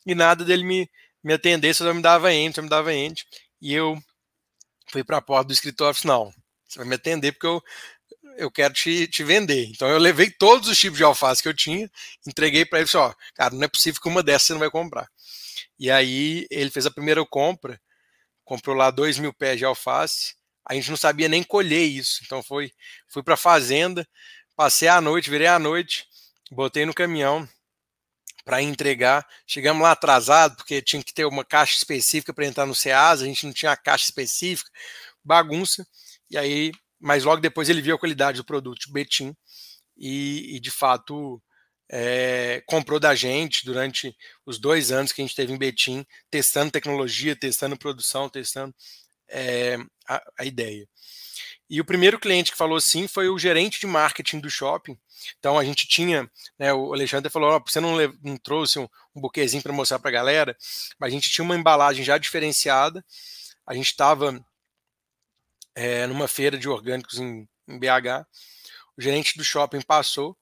[0.05, 0.89] E nada dele me,
[1.23, 3.25] me atender, só me dava ente, só me dava ente.
[3.61, 3.97] E eu
[4.91, 6.33] fui para a porta do escritório e disse, não,
[6.67, 7.63] você vai me atender porque eu,
[8.37, 9.65] eu quero te, te vender.
[9.69, 11.89] Então eu levei todos os tipos de alface que eu tinha,
[12.27, 14.59] entreguei para ele e disse, ó, cara, não é possível que uma dessas você não
[14.59, 15.07] vai comprar.
[15.79, 17.79] E aí ele fez a primeira compra,
[18.43, 22.21] comprou lá dois mil pés de alface, a gente não sabia nem colher isso.
[22.23, 22.71] Então foi,
[23.07, 24.07] fui para a fazenda,
[24.55, 26.05] passei a noite, virei a noite,
[26.51, 27.47] botei no caminhão
[28.43, 29.27] para entregar.
[29.47, 33.27] Chegamos lá atrasado, porque tinha que ter uma caixa específica para entrar no Ceasa, a
[33.27, 34.69] gente não tinha a caixa específica,
[35.23, 35.85] bagunça.
[36.29, 39.35] E aí, mas logo depois ele viu a qualidade do produto, Betim,
[39.97, 41.41] e, e de fato
[41.89, 46.71] é, comprou da gente durante os dois anos que a gente teve em Betim, testando
[46.71, 48.73] tecnologia, testando produção, testando
[49.29, 50.87] é, a, a, ideia.
[51.69, 54.97] E o primeiro cliente que falou sim foi o gerente de marketing do shopping.
[55.39, 59.21] Então a gente tinha, né, o Alexandre falou, oh, você não, não trouxe um, um
[59.21, 60.55] buquezinho para mostrar para a galera,
[60.99, 63.03] mas a gente tinha uma embalagem já diferenciada.
[63.65, 64.39] A gente estava
[65.73, 68.25] é, numa feira de orgânicos em, em BH.
[68.97, 70.37] O gerente do shopping passou,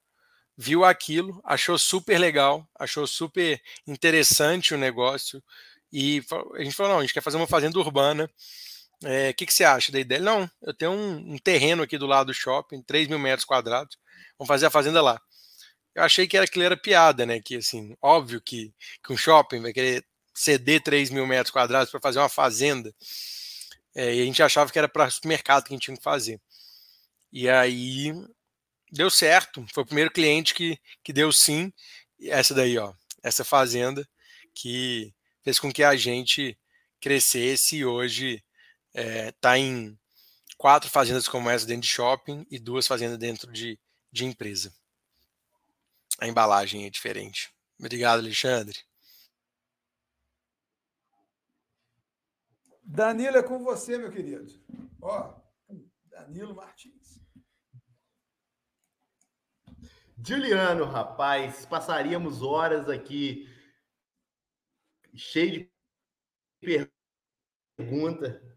[0.58, 5.44] viu aquilo, achou super legal, achou super interessante o negócio
[5.92, 6.24] e
[6.56, 8.30] a gente falou, não, a gente quer fazer uma fazenda urbana
[9.04, 10.22] o é, que, que você acha da ideia?
[10.22, 13.98] Não, eu tenho um, um, terreno aqui do lado do shopping, 3 mil metros quadrados,
[14.38, 15.22] vamos fazer a fazenda lá.
[15.94, 17.40] Eu achei que era aquilo era piada, né?
[17.40, 18.74] Que assim, óbvio que,
[19.06, 22.94] que um shopping vai querer ceder 3 mil metros quadrados para fazer uma fazenda.
[23.96, 26.42] É, e a gente achava que era para supermercado que a gente tinha que fazer.
[27.32, 28.14] E aí
[28.92, 29.66] deu certo.
[29.74, 31.72] Foi o primeiro cliente que, que deu sim.
[32.22, 34.08] Essa daí, ó, essa fazenda
[34.56, 35.14] que
[35.44, 36.58] fez com que a gente
[37.02, 38.44] crescesse e hoje
[38.94, 39.98] está é, em
[40.58, 43.80] quatro fazendas como essa dentro de shopping e duas fazendas dentro de,
[44.12, 44.74] de empresa.
[46.20, 47.54] A embalagem é diferente.
[47.80, 48.80] Obrigado, Alexandre.
[52.84, 54.54] Danilo, é com você, meu querido.
[55.02, 55.34] Ó,
[56.06, 57.20] Danilo Martins.
[60.26, 63.50] Juliano, rapaz, passaríamos horas aqui
[65.16, 65.70] cheio
[66.62, 66.90] de
[67.78, 68.53] pergunta.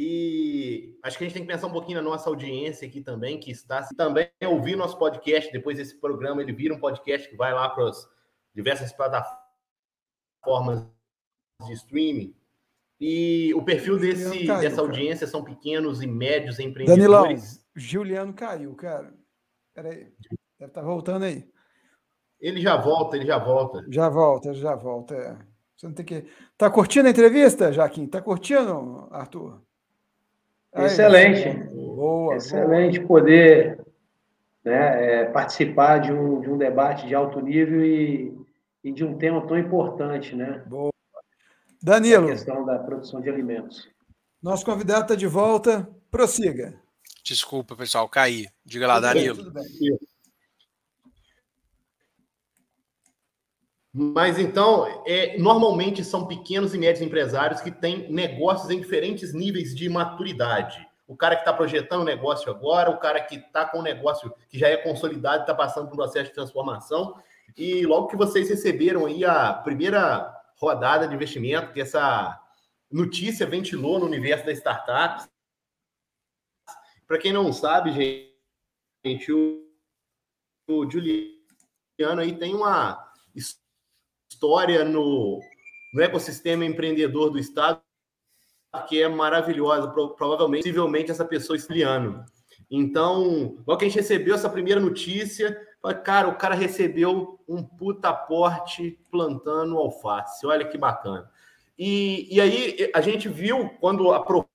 [0.00, 3.40] E acho que a gente tem que pensar um pouquinho na nossa audiência aqui também,
[3.40, 5.50] que está também ouvir nosso podcast.
[5.50, 8.08] Depois desse programa, ele vira um podcast que vai lá para as
[8.54, 10.86] diversas plataformas
[11.66, 12.32] de streaming.
[13.00, 15.32] E o perfil desse, caiu, dessa audiência cara.
[15.32, 17.10] são pequenos e médios empreendedores.
[17.10, 19.12] Danilão, Juliano caiu, cara.
[19.74, 19.96] Peraí.
[19.96, 20.14] Deve
[20.60, 21.44] estar tá voltando aí.
[22.38, 23.84] Ele já volta, ele já volta.
[23.88, 25.16] Já volta, já volta.
[25.16, 25.38] É.
[25.76, 26.24] Você não tem que.
[26.56, 28.06] Tá curtindo a entrevista, Jaquim?
[28.06, 29.66] Tá curtindo, Arthur?
[30.74, 31.50] Excelente.
[31.74, 32.36] Boa.
[32.36, 33.08] Excelente boa.
[33.08, 33.80] poder
[34.64, 38.36] né, é, participar de um, de um debate de alto nível e,
[38.84, 40.62] e de um tema tão importante, né?
[40.66, 40.92] Boa.
[41.82, 42.26] Danilo.
[42.26, 43.88] A questão da produção de alimentos.
[44.42, 45.88] Nosso convidado está de volta.
[46.10, 46.74] Prossiga.
[47.24, 48.46] Desculpa, pessoal, caí.
[48.64, 49.36] Diga lá, tudo Danilo.
[49.36, 49.98] Bem, tudo bem.
[54.00, 59.74] Mas então, é, normalmente são pequenos e médios empresários que têm negócios em diferentes níveis
[59.74, 60.86] de maturidade.
[61.04, 64.32] O cara que está projetando o negócio agora, o cara que está com o negócio
[64.48, 67.20] que já é consolidado está passando por um processo de transformação.
[67.56, 72.40] E logo que vocês receberam aí a primeira rodada de investimento, que essa
[72.88, 75.28] notícia ventilou no universo da startups.
[77.04, 77.90] Para quem não sabe,
[79.04, 79.66] gente, o,
[80.68, 83.67] o Juliano aí tem uma história
[84.84, 85.40] no,
[85.92, 87.80] no ecossistema empreendedor do Estado
[88.86, 89.88] que é maravilhosa.
[89.88, 92.24] Provavelmente, possivelmente, essa pessoa estiliano.
[92.70, 95.58] Então, logo que a gente recebeu essa primeira notícia,
[96.04, 100.46] cara, o cara recebeu um puta aporte plantando alface.
[100.46, 101.30] Olha que bacana.
[101.78, 104.48] E, e aí a gente viu, quando aprofunda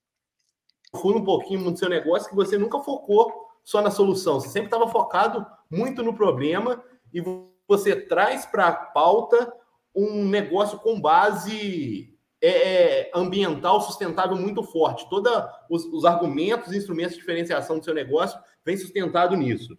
[1.05, 3.31] um pouquinho no seu negócio, que você nunca focou
[3.63, 4.39] só na solução.
[4.39, 7.23] Você sempre estava focado muito no problema e
[7.67, 9.51] você traz para a pauta
[9.95, 15.09] um negócio com base é, é, ambiental sustentável muito forte.
[15.09, 15.31] Todos
[15.69, 19.77] os, os, argumentos e instrumentos de diferenciação do seu negócio vem sustentado nisso.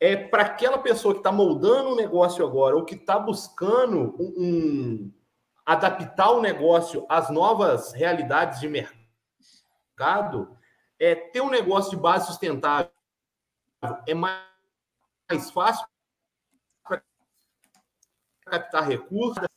[0.00, 4.34] É para aquela pessoa que está moldando o negócio agora ou que está buscando um,
[4.38, 5.12] um,
[5.66, 10.56] adaptar o negócio às novas realidades de mercado,
[10.98, 12.90] é ter um negócio de base sustentável
[14.06, 14.42] é mais,
[15.30, 15.86] mais fácil
[18.48, 19.48] captar recursos,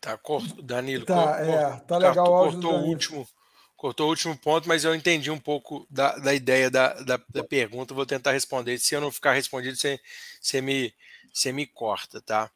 [0.00, 1.04] Tá, corto, Danilo.
[1.04, 3.28] Tá, é, tá legal o áudio cortou o último,
[3.76, 7.44] cortou o último ponto, mas eu entendi um pouco da, da ideia da, da, da
[7.44, 7.92] pergunta.
[7.94, 8.78] Vou tentar responder.
[8.78, 10.00] Se eu não ficar respondido, você,
[10.40, 10.94] você, me,
[11.32, 12.50] você me corta, tá?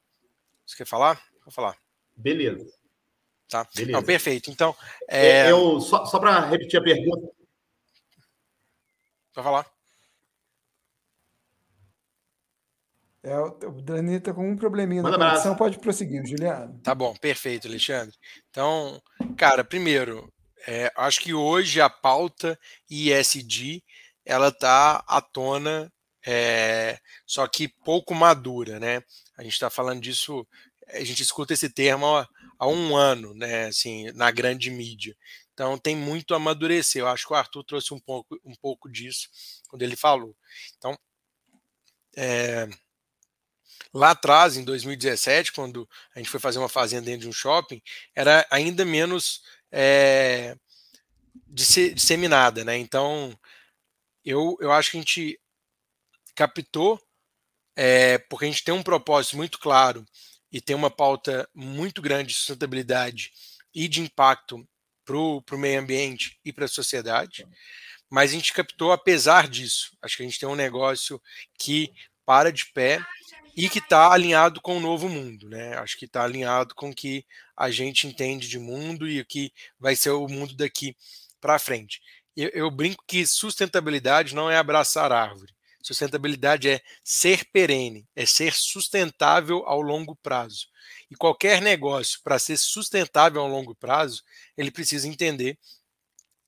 [0.65, 1.23] Você quer falar?
[1.45, 1.77] Vou falar.
[2.17, 2.65] Beleza.
[3.49, 3.67] Tá?
[3.75, 3.93] Beleza.
[3.93, 4.51] Não, perfeito.
[4.51, 4.75] Então.
[5.09, 5.51] É...
[5.51, 7.29] Eu, só só para repetir a pergunta.
[9.35, 9.72] Para falar.
[13.25, 16.81] É, o Dani está com um probleminha Manda na conexão, pode prosseguir, Juliano.
[16.83, 18.15] Tá bom, perfeito, Alexandre.
[18.51, 19.01] Então,
[19.37, 20.33] cara, primeiro,
[20.67, 22.59] é, acho que hoje a pauta
[22.91, 23.83] ISD
[24.25, 25.93] ela está à tona,
[26.27, 29.03] é, só que pouco madura, né?
[29.37, 30.47] A gente está falando disso,
[30.89, 33.67] a gente escuta esse termo há, há um ano, né?
[33.67, 35.17] Assim, na grande mídia.
[35.53, 37.03] Então tem muito a amadurecer.
[37.03, 39.29] Eu acho que o Arthur trouxe um pouco, um pouco disso
[39.69, 40.35] quando ele falou.
[40.77, 40.97] Então,
[42.17, 42.69] é,
[43.93, 47.83] Lá atrás, em 2017, quando a gente foi fazer uma fazenda dentro de um shopping,
[48.15, 50.57] era ainda menos é,
[51.47, 52.77] disseminada, né?
[52.77, 53.39] Então,
[54.25, 55.41] eu, eu acho que a gente
[56.35, 57.01] captou,
[57.77, 60.05] é, porque a gente tem um propósito muito claro
[60.51, 63.33] e tem uma pauta muito grande de sustentabilidade
[63.75, 64.67] e de impacto
[65.05, 67.47] para o meio ambiente e para a sociedade,
[68.09, 69.97] mas a gente captou apesar disso.
[70.03, 71.21] Acho que a gente tem um negócio
[71.59, 71.91] que
[72.25, 73.01] para de pé
[73.57, 75.77] e que está alinhado com o novo mundo, né?
[75.79, 77.25] Acho que está alinhado com o que
[77.57, 80.97] a gente entende de mundo e o que vai ser o mundo daqui
[81.41, 82.01] para frente.
[82.37, 85.53] Eu, eu, brinco que sustentabilidade não é abraçar árvore.
[85.83, 90.69] Sustentabilidade é ser perene, é ser sustentável ao longo prazo.
[91.11, 94.23] E qualquer negócio, para ser sustentável ao longo prazo,
[94.57, 95.59] ele precisa entender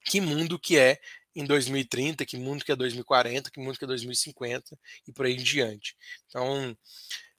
[0.05, 1.01] que mundo que é
[1.35, 5.35] em 2030, que mundo que é 2040, que mundo que é 2050 e por aí
[5.35, 5.97] em diante.
[6.27, 6.77] Então,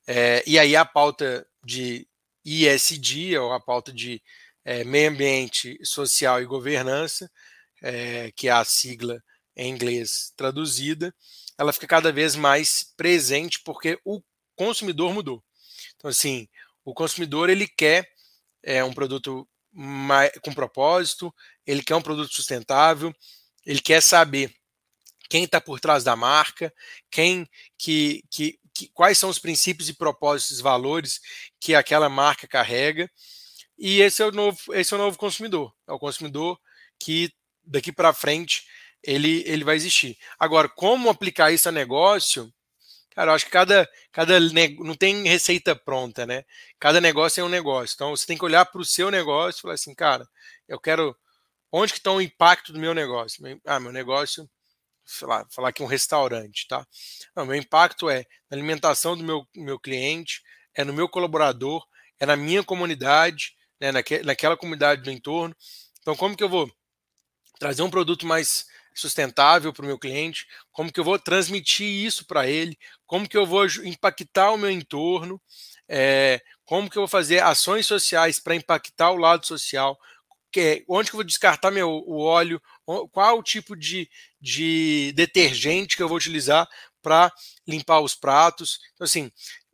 [0.08, 2.08] é, e aí a pauta de
[2.44, 4.22] ISD, ou a pauta de
[4.64, 7.32] é, meio ambiente, social e governança,
[7.82, 9.24] é, que é a sigla
[9.56, 11.14] em inglês traduzida,
[11.58, 14.22] ela fica cada vez mais presente porque o
[14.56, 15.44] consumidor mudou.
[15.96, 16.48] Então, assim,
[16.84, 18.10] o consumidor ele quer
[18.84, 21.34] um produto mais, com propósito,
[21.66, 23.14] ele quer um produto sustentável,
[23.66, 24.54] ele quer saber
[25.30, 26.74] quem está por trás da marca,
[27.10, 27.48] quem
[27.78, 31.20] que, que, que, quais são os princípios e propósitos, valores
[31.60, 33.10] que aquela marca carrega.
[33.78, 35.74] E esse é o novo, esse é o novo consumidor.
[35.88, 36.60] É o consumidor
[37.00, 37.32] que
[37.64, 38.64] daqui para frente
[39.04, 40.18] ele, ele vai existir.
[40.40, 42.52] Agora, como aplicar isso a negócio?
[43.16, 46.44] Cara, eu acho que cada, cada não tem receita pronta, né?
[46.80, 47.96] Cada negócio é um negócio.
[47.96, 50.28] Então você tem que olhar para o seu negócio e falar assim, cara,
[50.68, 51.16] eu quero
[51.72, 53.44] Onde que está o impacto do meu negócio?
[53.66, 54.50] Ah, meu negócio,
[55.06, 56.86] sei lá, falar aqui um restaurante, tá?
[57.36, 60.42] Não, meu impacto é na alimentação do meu, meu cliente,
[60.74, 61.86] é no meu colaborador,
[62.20, 65.56] é na minha comunidade, né, naque, naquela comunidade do entorno.
[66.02, 66.72] Então, como que eu vou
[67.60, 70.48] trazer um produto mais sustentável para o meu cliente?
[70.72, 72.78] Como que eu vou transmitir isso para ele?
[73.06, 75.42] Como que eu vou impactar o meu entorno?
[75.88, 79.98] É, como que eu vou fazer ações sociais para impactar o lado social?
[80.88, 82.62] Onde que eu vou descartar meu, o óleo,
[83.12, 86.68] qual o tipo de, de detergente que eu vou utilizar
[87.02, 87.32] para
[87.68, 88.80] limpar os pratos.
[88.94, 89.32] Então, assim,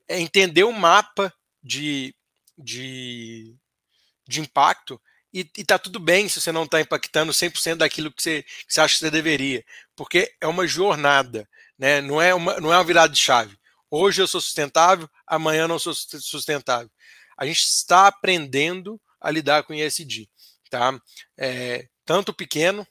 [0.08, 2.16] é entender o mapa de,
[2.58, 3.56] de,
[4.28, 5.00] de impacto
[5.34, 8.74] e, e tá tudo bem se você não está impactando 100% daquilo que você, que
[8.74, 9.64] você acha que você deveria,
[9.96, 12.02] porque é uma jornada, né?
[12.02, 13.58] não, é uma, não é uma virada de chave.
[13.90, 16.90] Hoje eu sou sustentável, amanhã eu não sou sustentável.
[17.38, 20.30] A gente está aprendendo a lidar com ESG
[20.72, 21.00] tá?
[21.38, 22.88] É, tanto pequeno,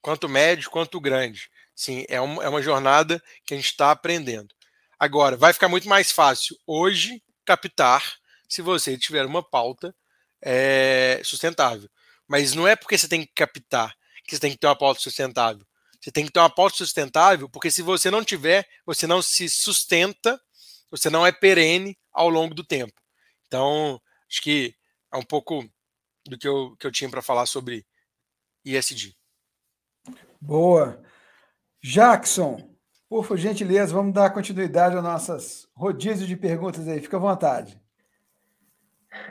[0.00, 1.50] quanto médio, quanto grande.
[1.74, 4.54] Sim, é uma, é uma jornada que a gente está aprendendo.
[4.98, 8.02] Agora, vai ficar muito mais fácil hoje captar
[8.48, 9.94] se você tiver uma pauta
[10.40, 11.90] é, sustentável.
[12.26, 13.94] Mas não é porque você tem que captar
[14.26, 15.64] que você tem que ter uma pauta sustentável.
[16.00, 19.48] Você tem que ter uma pauta sustentável, porque se você não tiver, você não se
[19.48, 20.40] sustenta,
[20.90, 22.94] você não é perene ao longo do tempo.
[23.46, 24.74] Então, acho que
[25.12, 25.68] é um pouco
[26.28, 27.84] do que eu, que eu tinha para falar sobre
[28.64, 29.14] ISD.
[30.40, 31.00] Boa.
[31.82, 32.76] Jackson,
[33.08, 37.00] por gentileza, vamos dar continuidade às nossas rodízios de perguntas aí.
[37.00, 37.80] Fica à vontade.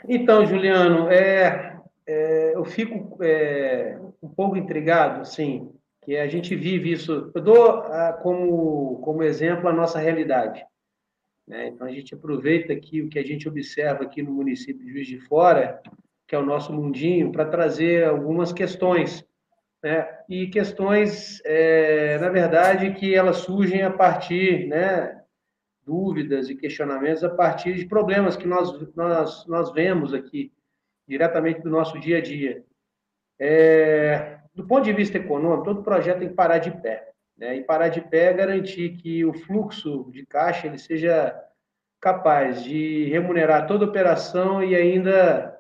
[0.08, 5.72] Então, Juliano, é, é, eu fico é, um pouco intrigado, sim,
[6.04, 7.32] que a gente vive isso.
[7.36, 10.66] Eu dou ah, como, como exemplo a nossa realidade.
[11.48, 11.68] Né?
[11.68, 15.08] Então, a gente aproveita aqui o que a gente observa aqui no município de Juiz
[15.08, 15.82] de Fora,
[16.28, 19.26] que é o nosso mundinho, para trazer algumas questões.
[19.84, 20.08] Né?
[20.28, 25.22] E questões, é, na verdade, que elas surgem a partir, né,
[25.86, 30.52] dúvidas e questionamentos a partir de problemas que nós, nós, nós vemos aqui,
[31.08, 32.64] diretamente do nosso dia a dia.
[33.40, 37.12] É, do ponto de vista econômico, todo projeto tem que parar de pé.
[37.38, 37.58] Né?
[37.58, 41.40] E parar de pé é garantir que o fluxo de caixa ele seja
[42.02, 45.55] capaz de remunerar toda a operação e ainda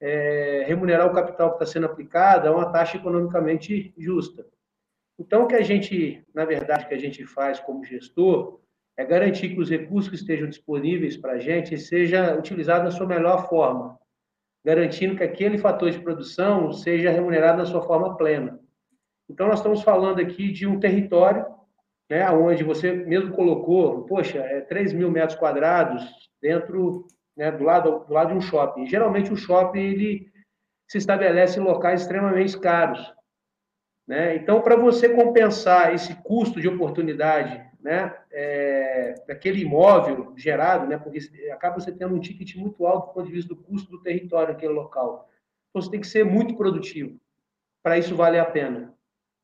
[0.00, 4.46] é, remunerar o capital que está sendo aplicado a uma taxa economicamente justa.
[5.18, 8.60] Então, o que a gente, na verdade, que a gente faz como gestor
[8.96, 13.06] é garantir que os recursos que estejam disponíveis para a gente seja utilizado da sua
[13.06, 13.98] melhor forma,
[14.64, 18.60] garantindo que aquele fator de produção seja remunerado na sua forma plena.
[19.28, 21.44] Então, nós estamos falando aqui de um território,
[22.08, 26.02] né, onde você mesmo colocou, poxa, é 3 mil metros quadrados
[26.40, 27.06] dentro
[27.38, 28.86] né, do, lado, do lado de um shopping.
[28.86, 30.32] Geralmente, o shopping ele
[30.88, 33.14] se estabelece em locais extremamente caros.
[34.06, 34.34] Né?
[34.34, 41.20] Então, para você compensar esse custo de oportunidade né, é, daquele imóvel gerado, né, porque
[41.52, 44.52] acaba você tendo um ticket muito alto do ponto de vista do custo do território
[44.52, 45.30] naquele local.
[45.70, 47.20] Então, você tem que ser muito produtivo
[47.84, 48.92] para isso valer a pena.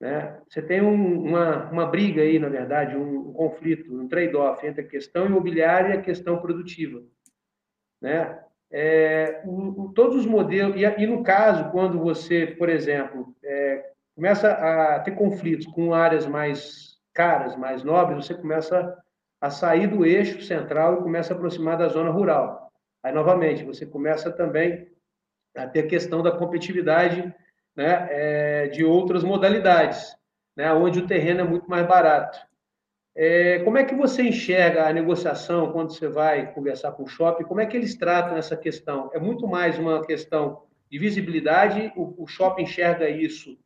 [0.01, 0.41] Né?
[0.49, 4.81] Você tem um, uma, uma briga aí, na verdade, um, um conflito, um trade-off entre
[4.81, 7.01] a questão imobiliária e a questão produtiva.
[8.05, 8.39] Né?
[8.71, 9.43] É,
[9.95, 15.13] todos os modelos, e, e, no caso, quando você, por exemplo, é, começa a ter
[15.13, 18.95] conflitos com áreas mais caras, mais nobres, você começa
[19.41, 22.71] a sair do eixo central e começa a aproximar da zona rural.
[23.03, 24.87] Aí, novamente, você começa também
[25.57, 27.35] a ter a questão da competitividade
[27.75, 30.15] né, é, de outras modalidades,
[30.55, 32.39] né, onde o terreno é muito mais barato.
[33.17, 37.45] É, como é que você enxerga a negociação quando você vai conversar com o shopping?
[37.45, 39.09] Como é que eles tratam essa questão?
[39.15, 43.57] É muito mais uma questão de visibilidade, o, o shopping enxerga isso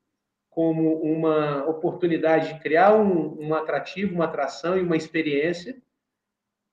[0.51, 5.81] como uma oportunidade de criar um, um atrativo, uma atração e uma experiência,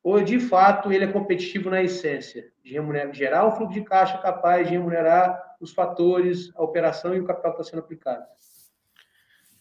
[0.03, 4.17] ou de fato ele é competitivo na essência, de remunerar, gerar um fluxo de caixa
[4.17, 8.26] capaz de remunerar os fatores, a operação e o capital que está sendo aplicado?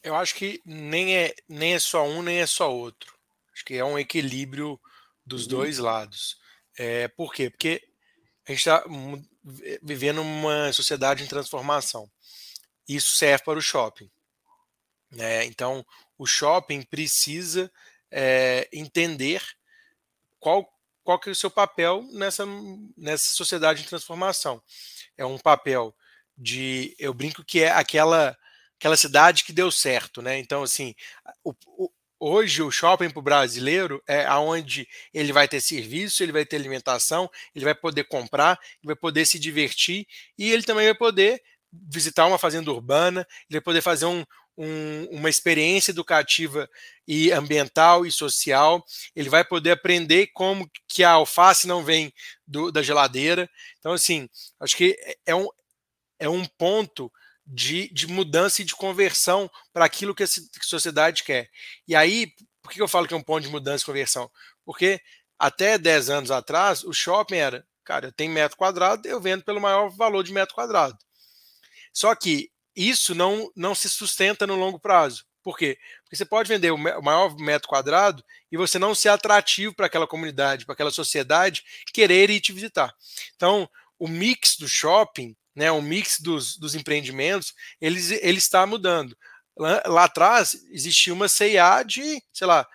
[0.05, 3.14] Eu acho que nem é, nem é só um, nem é só outro.
[3.55, 4.78] Acho que é um equilíbrio
[5.24, 5.48] dos uhum.
[5.48, 6.38] dois lados.
[6.76, 7.48] É, por quê?
[7.48, 7.82] Porque
[8.46, 8.84] a gente está
[9.82, 12.11] vivendo uma sociedade em transformação.
[12.86, 14.11] Isso serve para o shopping.
[15.11, 15.46] Né?
[15.46, 15.84] Então,
[16.18, 17.72] o shopping precisa
[18.11, 19.42] é, entender
[20.38, 20.68] qual,
[21.02, 22.44] qual que é o seu papel nessa,
[22.94, 24.62] nessa sociedade em transformação.
[25.16, 25.96] É um papel
[26.36, 28.36] de, eu brinco que é aquela
[28.85, 30.39] aquela cidade que deu certo, né?
[30.39, 30.95] Então, assim,
[31.43, 36.32] o, o, hoje o shopping para o brasileiro é aonde ele vai ter serviço, ele
[36.32, 40.07] vai ter alimentação, ele vai poder comprar, vai poder se divertir
[40.37, 44.22] e ele também vai poder visitar uma fazenda urbana, ele vai poder fazer um,
[44.55, 46.68] um, uma experiência educativa
[47.09, 48.85] e ambiental e social.
[49.16, 52.12] Ele vai poder aprender como que a alface não vem
[52.47, 53.49] do, da geladeira.
[53.78, 54.28] Então, assim,
[54.61, 55.49] acho que é, é um,
[56.18, 57.11] é um ponto
[57.47, 60.28] de, de mudança e de conversão para aquilo que a
[60.62, 61.51] sociedade quer.
[61.86, 62.32] E aí,
[62.62, 64.30] por que eu falo que é um ponto de mudança e conversão?
[64.64, 65.01] Porque
[65.38, 69.61] até 10 anos atrás, o shopping era, cara, eu tenho metro quadrado, eu vendo pelo
[69.61, 70.97] maior valor de metro quadrado.
[71.92, 75.24] Só que isso não, não se sustenta no longo prazo.
[75.42, 75.78] Por quê?
[76.03, 80.07] Porque você pode vender o maior metro quadrado e você não ser atrativo para aquela
[80.07, 82.95] comunidade, para aquela sociedade querer ir te visitar.
[83.36, 83.68] Então,
[83.99, 89.16] o mix do shopping, né, o mix dos, dos empreendimentos, ele, ele está mudando.
[89.57, 92.66] Lá, lá atrás existia uma CIA de, sei lá,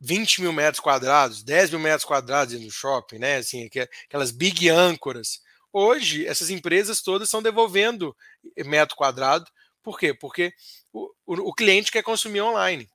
[0.00, 3.36] 20 mil metros quadrados, 10 mil metros quadrados no shopping, né?
[3.36, 3.68] Assim,
[4.06, 5.40] aquelas big âncoras.
[5.72, 8.16] Hoje, essas empresas todas estão devolvendo
[8.64, 9.46] metro quadrado.
[9.82, 10.14] Por quê?
[10.14, 10.52] Porque
[10.92, 12.88] o, o, o cliente quer consumir online.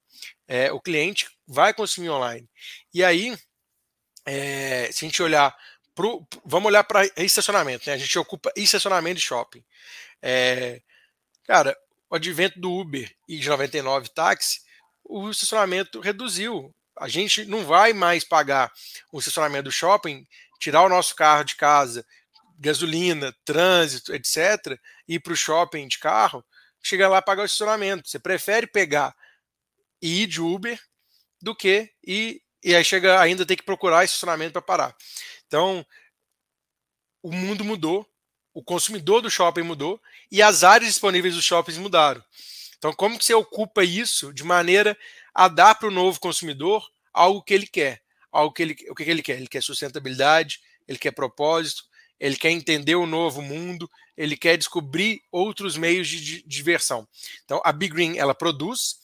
[0.47, 2.49] É, o cliente vai consumir online.
[2.93, 3.37] E aí,
[4.25, 5.55] é, se a gente olhar
[5.95, 7.95] pro, vamos olhar para estacionamento, né?
[7.95, 9.63] A gente ocupa estacionamento de shopping.
[10.21, 10.81] É,
[11.45, 11.75] cara,
[12.09, 14.61] o advento do Uber e de 99 táxi,
[15.03, 16.73] o estacionamento reduziu.
[16.97, 18.71] A gente não vai mais pagar
[19.11, 20.25] o estacionamento do shopping,
[20.59, 22.05] tirar o nosso carro de casa,
[22.57, 26.43] gasolina, trânsito, etc., ir para o shopping de carro,
[26.81, 28.09] chega lá pagar o estacionamento.
[28.09, 29.15] Você prefere pegar
[30.01, 30.79] e ir de Uber
[31.41, 34.95] do que ir, e aí chega ainda ter que procurar estacionamento para parar.
[35.47, 35.85] Então,
[37.21, 38.07] o mundo mudou,
[38.53, 42.23] o consumidor do shopping mudou e as áreas disponíveis dos shoppings mudaram.
[42.77, 44.97] Então, como que você ocupa isso de maneira
[45.33, 48.01] a dar para o novo consumidor algo que ele quer?
[48.31, 49.37] Algo que ele, o que ele quer?
[49.37, 51.83] Ele quer sustentabilidade, ele quer propósito,
[52.19, 57.07] ele quer entender o novo mundo, ele quer descobrir outros meios de, diversão.
[57.43, 58.97] Então, a Big Green ela produz,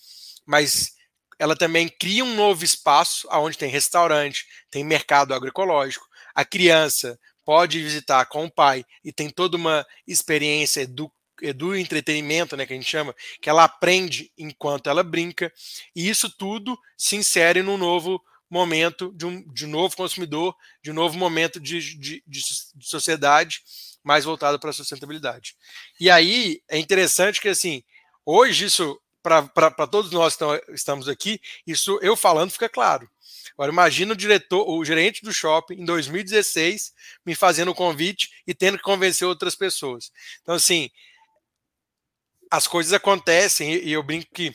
[0.46, 0.96] mas
[1.38, 6.08] ela também cria um novo espaço onde tem restaurante, tem mercado agroecológico.
[6.34, 11.12] A criança pode visitar com o pai e tem toda uma experiência do,
[11.56, 15.52] do entretenimento, né, que a gente chama, que ela aprende enquanto ela brinca,
[15.96, 20.92] e isso tudo se insere num novo momento de um, de um novo consumidor, de
[20.92, 22.44] um novo momento de, de, de
[22.82, 23.62] sociedade
[24.04, 25.56] mais voltado para a sustentabilidade.
[26.00, 27.84] E aí é interessante que assim,
[28.26, 33.10] hoje isso para todos nós que estamos aqui, isso eu falando fica claro.
[33.54, 36.94] Agora imagina o diretor, o gerente do shopping em 2016
[37.26, 40.12] me fazendo o convite e tendo que convencer outras pessoas.
[40.42, 40.90] Então assim,
[42.50, 44.54] as coisas acontecem e eu brinco que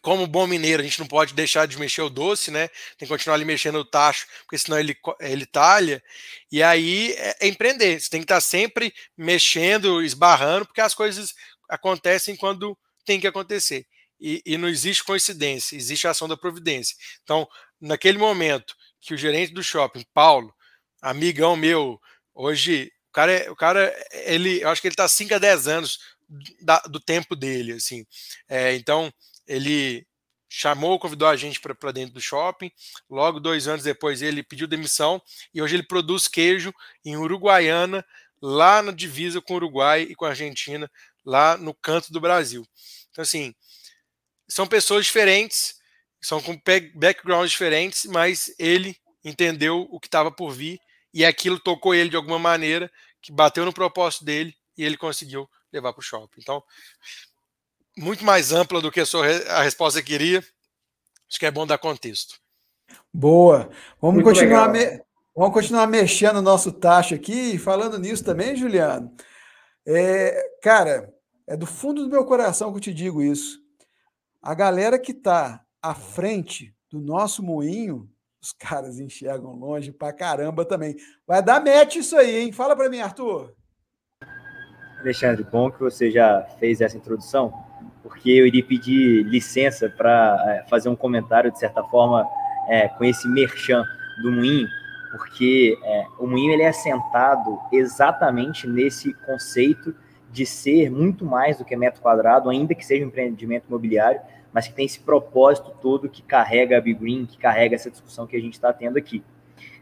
[0.00, 2.68] como bom mineiro, a gente não pode deixar de mexer o doce, né?
[2.96, 6.02] Tem que continuar ali mexendo o tacho, porque senão ele, ele talha.
[6.50, 8.00] E aí é, é empreender.
[8.00, 11.34] Você tem que estar sempre mexendo, esbarrando, porque as coisas
[11.68, 13.86] acontecem quando tem que acontecer.
[14.20, 16.96] E, e não existe coincidência, existe a ação da providência.
[17.22, 17.48] Então,
[17.80, 20.54] naquele momento que o gerente do shopping, Paulo,
[21.02, 22.00] amigão meu,
[22.34, 25.68] hoje, o cara, é, o cara ele, eu acho que ele está 5 a 10
[25.68, 25.98] anos
[26.60, 28.06] da, do tempo dele, assim.
[28.48, 29.12] É, então,
[29.46, 30.06] ele
[30.48, 32.70] chamou, convidou a gente para dentro do shopping.
[33.10, 35.20] Logo, dois anos depois, ele pediu demissão
[35.52, 36.72] e hoje ele produz queijo
[37.04, 38.04] em Uruguaiana,
[38.40, 40.90] lá na divisa com o Uruguai e com a Argentina,
[41.24, 42.64] lá no canto do Brasil.
[43.10, 43.54] Então, assim,
[44.48, 45.74] são pessoas diferentes,
[46.20, 46.60] são com
[46.94, 50.78] backgrounds diferentes, mas ele entendeu o que estava por vir
[51.12, 52.90] e aquilo tocou ele de alguma maneira,
[53.22, 56.40] que bateu no propósito dele e ele conseguiu levar para o shopping.
[56.40, 56.62] Então,
[57.96, 60.38] muito mais ampla do que a, sua, a resposta queria.
[61.28, 62.38] Acho que é bom dar contexto.
[63.12, 63.70] Boa.
[64.00, 65.00] Vamos continuar, me...
[65.36, 67.58] Vamos continuar mexendo no nosso taxa aqui.
[67.58, 69.14] Falando nisso também, Juliano.
[69.86, 71.12] É, cara,
[71.46, 73.63] é do fundo do meu coração que eu te digo isso.
[74.46, 78.06] A galera que está à frente do nosso moinho,
[78.42, 80.94] os caras enxergam longe pra caramba também.
[81.26, 82.52] Vai dar match isso aí, hein?
[82.52, 83.54] Fala para mim, Arthur.
[85.00, 87.54] Alexandre, bom que você já fez essa introdução,
[88.02, 92.28] porque eu iria pedir licença para é, fazer um comentário, de certa forma,
[92.68, 93.82] é, com esse merchan
[94.22, 94.68] do Moinho,
[95.10, 99.96] porque é, o Moinho ele é assentado exatamente nesse conceito
[100.30, 104.20] de ser muito mais do que metro quadrado, ainda que seja um empreendimento imobiliário,
[104.54, 108.24] mas que tem esse propósito todo que carrega a Big Green, que carrega essa discussão
[108.24, 109.20] que a gente está tendo aqui.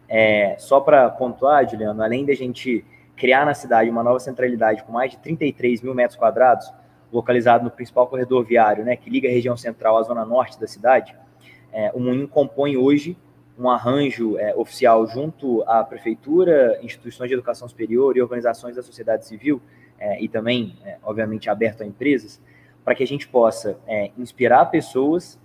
[0.09, 2.83] É, só para pontuar, Juliano, além da gente
[3.15, 6.73] criar na cidade uma nova centralidade com mais de 33 mil metros quadrados,
[7.13, 10.67] localizado no principal corredor viário, né, que liga a região central à zona norte da
[10.67, 11.15] cidade,
[11.71, 13.15] é, o Moinho compõe hoje
[13.59, 19.27] um arranjo é, oficial junto à prefeitura, instituições de educação superior e organizações da sociedade
[19.27, 19.61] civil,
[19.99, 22.41] é, e também, é, obviamente, aberto a empresas,
[22.85, 25.39] para que a gente possa é, inspirar pessoas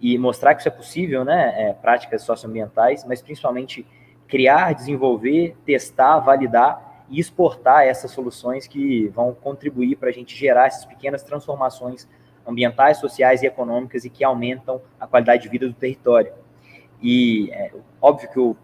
[0.00, 3.86] e mostrar que isso é possível, né, é, práticas socioambientais, mas principalmente
[4.26, 10.66] criar, desenvolver, testar, validar e exportar essas soluções que vão contribuir para a gente gerar
[10.66, 12.08] essas pequenas transformações
[12.46, 16.32] ambientais, sociais e econômicas e que aumentam a qualidade de vida do território.
[17.02, 18.56] E é, óbvio que eu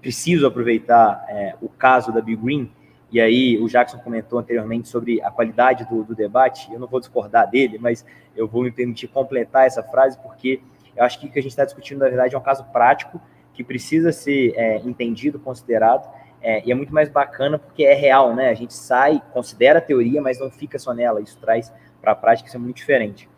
[0.00, 2.70] preciso aproveitar é, o caso da Big Green
[3.12, 6.98] e aí o Jackson comentou anteriormente sobre a qualidade do, do, debate, eu não vou
[6.98, 10.60] discordar dele, mas eu vou me permitir completar essa frase, porque
[10.96, 13.20] eu acho que o que a gente está discutindo, na verdade, é um caso prático
[13.52, 16.10] que precisa ser é, entendido, considerado,
[16.40, 18.48] é, e é muito mais bacana porque é real, né?
[18.48, 22.14] A gente sai, considera a teoria, mas não fica só nela, isso traz para a
[22.14, 23.28] prática, isso é muito diferente.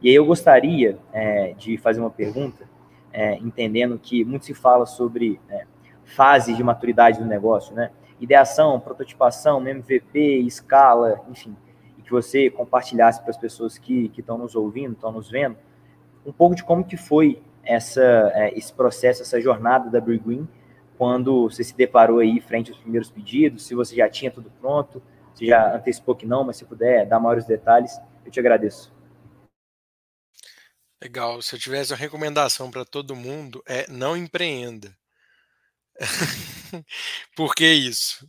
[0.00, 2.64] E aí eu gostaria é, de fazer uma pergunta,
[3.12, 5.64] é, entendendo que muito se fala sobre é,
[6.04, 7.90] fases de maturidade do negócio, né?
[8.20, 11.56] Ideação, prototipação, MVP, escala, enfim,
[11.98, 15.56] e que você compartilhasse para as pessoas que estão nos ouvindo, estão nos vendo,
[16.24, 20.48] um pouco de como que foi essa, é, esse processo, essa jornada da Brew Green,
[20.96, 25.02] quando você se deparou aí frente aos primeiros pedidos, se você já tinha tudo pronto,
[25.34, 28.94] se já antecipou que não, mas se puder dar maiores detalhes, eu te agradeço.
[31.02, 31.42] Legal.
[31.42, 34.96] Se eu tivesse uma recomendação para todo mundo, é não empreenda.
[37.36, 38.28] Por que isso?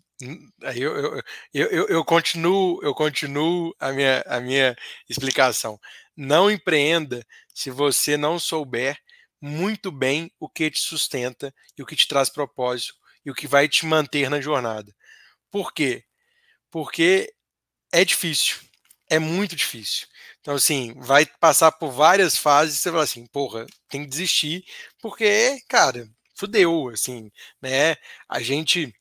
[0.75, 4.75] Eu, eu, eu, eu, continuo, eu continuo a minha, a minha
[5.09, 5.79] explicação.
[6.15, 8.97] Não empreenda se você não souber
[9.39, 12.95] muito bem o que te sustenta e o que te traz propósito
[13.25, 14.91] e o que vai te manter na jornada.
[15.51, 16.03] Por quê?
[16.71, 17.33] Porque
[17.91, 18.57] é difícil,
[19.09, 20.07] é muito difícil.
[20.41, 24.63] Então, assim, vai passar por várias fases e você fala assim, porra, tem que desistir,
[25.01, 26.07] porque, cara,
[26.37, 27.31] fudeu, assim,
[27.61, 27.95] né?
[28.29, 28.93] A gente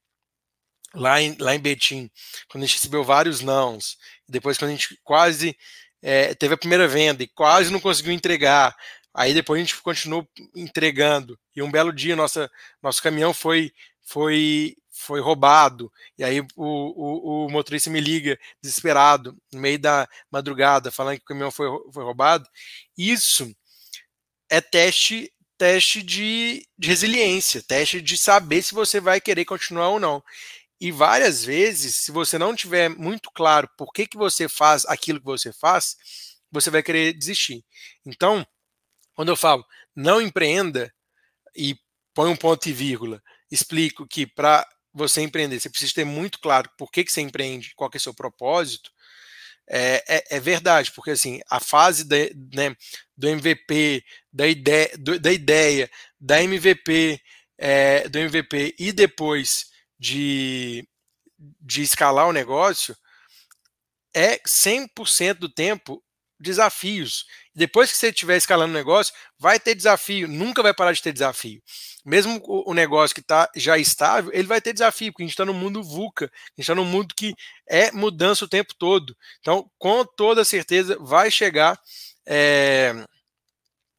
[0.94, 2.10] lá em, lá em Betim,
[2.48, 5.56] quando a gente recebeu vários nãos, depois quando a gente quase
[6.02, 8.74] é, teve a primeira venda e quase não conseguiu entregar,
[9.14, 11.38] aí depois a gente continuou entregando.
[11.54, 12.50] E um belo dia nossa
[12.82, 13.72] nosso caminhão foi
[14.02, 15.92] foi foi roubado.
[16.18, 21.22] E aí o, o, o motorista me liga desesperado no meio da madrugada falando que
[21.22, 22.48] o caminhão foi, foi roubado.
[22.96, 23.54] Isso
[24.48, 30.00] é teste teste de, de resiliência, teste de saber se você vai querer continuar ou
[30.00, 30.22] não.
[30.80, 35.20] E várias vezes, se você não tiver muito claro por que, que você faz aquilo
[35.20, 35.96] que você faz,
[36.50, 37.64] você vai querer desistir.
[38.04, 38.46] Então,
[39.14, 40.92] quando eu falo não empreenda
[41.56, 41.74] e
[42.14, 46.70] põe um ponto e vírgula, explico que para você empreender, você precisa ter muito claro
[46.76, 48.90] por que, que você empreende, qual que é o seu propósito,
[49.68, 52.74] é, é, é, verdade, porque assim, a fase de, né,
[53.16, 55.90] do MVP, da ideia, do, da ideia,
[56.20, 57.20] da MVP,
[57.58, 59.66] é, do MVP e depois
[59.98, 60.86] de,
[61.60, 62.96] de escalar o negócio,
[64.14, 66.02] é 100% do tempo
[66.38, 67.24] desafios.
[67.54, 71.12] Depois que você estiver escalando o negócio, vai ter desafio, nunca vai parar de ter
[71.12, 71.62] desafio.
[72.04, 75.44] Mesmo o negócio que está já estável, ele vai ter desafio, porque a gente está
[75.44, 77.34] no mundo VUCA, a gente está num mundo que
[77.68, 79.16] é mudança o tempo todo.
[79.40, 81.78] Então, com toda certeza, vai chegar
[82.26, 82.94] é,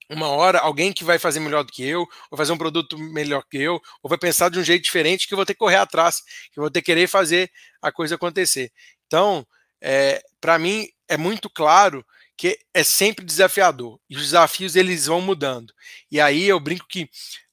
[0.09, 3.43] uma hora alguém que vai fazer melhor do que eu, ou fazer um produto melhor
[3.49, 5.75] que eu, ou vai pensar de um jeito diferente que eu vou ter que correr
[5.75, 6.21] atrás,
[6.51, 8.71] que eu vou ter que querer fazer a coisa acontecer.
[9.05, 9.45] Então,
[9.81, 12.05] é, para mim, é muito claro
[12.37, 15.73] que é sempre desafiador e os desafios eles vão mudando.
[16.11, 17.09] E aí eu brinco que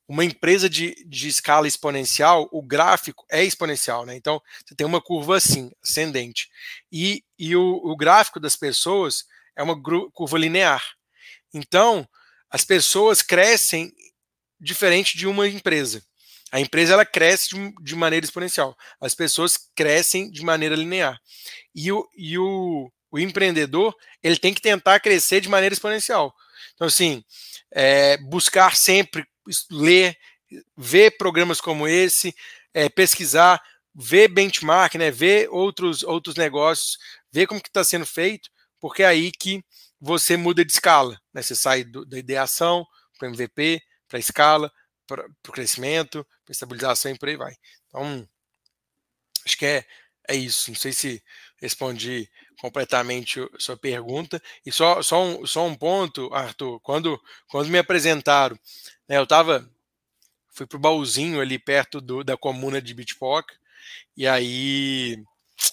[0.07, 4.15] uma empresa de, de escala exponencial, o gráfico é exponencial, né?
[4.15, 6.51] Então você tem uma curva assim, ascendente.
[6.93, 9.25] E, e o, o gráfico das pessoas
[9.57, 9.81] é uma
[10.13, 10.85] curva linear.
[11.55, 12.07] Então,
[12.51, 13.93] as pessoas crescem
[14.61, 16.03] diferente de uma empresa.
[16.53, 18.77] A empresa ela cresce de, de, maneira exponencial.
[19.01, 21.19] As pessoas crescem de maneira linear.
[21.75, 26.35] E o, e o, o empreendedor ele tem que tentar crescer de maneira exponencial.
[26.75, 27.25] Então, assim,
[27.71, 29.25] é, buscar sempre
[29.71, 30.19] ler,
[30.77, 32.35] ver programas como esse,
[32.73, 33.63] é, pesquisar,
[33.95, 36.99] ver benchmark, né, ver outros, outros negócios,
[37.31, 38.51] ver como que está sendo feito,
[38.81, 39.65] porque é aí que
[40.01, 41.17] você muda de escala.
[41.33, 41.41] Né?
[41.41, 42.85] Você sai do, da ideação
[43.17, 44.73] para MVP, para escala,
[45.07, 47.55] para o crescimento, para estabilização e por aí vai.
[47.87, 48.29] Então,
[49.47, 49.87] acho que é,
[50.29, 50.69] é isso.
[50.69, 51.23] Não sei se
[51.59, 52.29] respondi
[52.65, 54.43] completamente sua pergunta.
[54.65, 58.59] E só, só, um, só um ponto, Arthur, quando, quando me apresentaram,
[59.07, 59.69] né, eu estava,
[60.49, 63.53] fui para o baúzinho ali perto do, da comuna de Bitpock,
[64.17, 65.23] e aí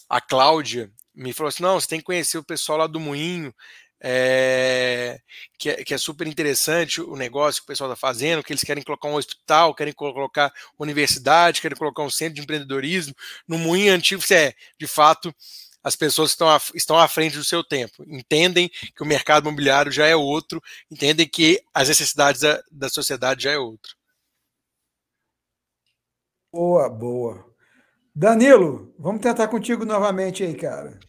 [0.10, 3.56] a Cláudia me falou assim, não, você tem que conhecer o pessoal lá do Moinho,
[4.02, 5.18] é,
[5.58, 8.66] que, é, que, é, super interessante o negócio que o pessoal está fazendo, que eles
[8.66, 13.16] querem colocar um hospital, querem colocar universidade, querem colocar um centro de empreendedorismo.
[13.48, 15.34] No Moinho Antigo, é, de fato,
[15.84, 19.92] as pessoas estão, à, estão à frente do seu tempo, entendem que o mercado imobiliário
[19.92, 23.96] já é outro, entendem que as necessidades da, da sociedade já é outro.
[26.52, 27.50] Boa, boa.
[28.14, 31.00] Danilo, vamos tentar contigo novamente aí, cara.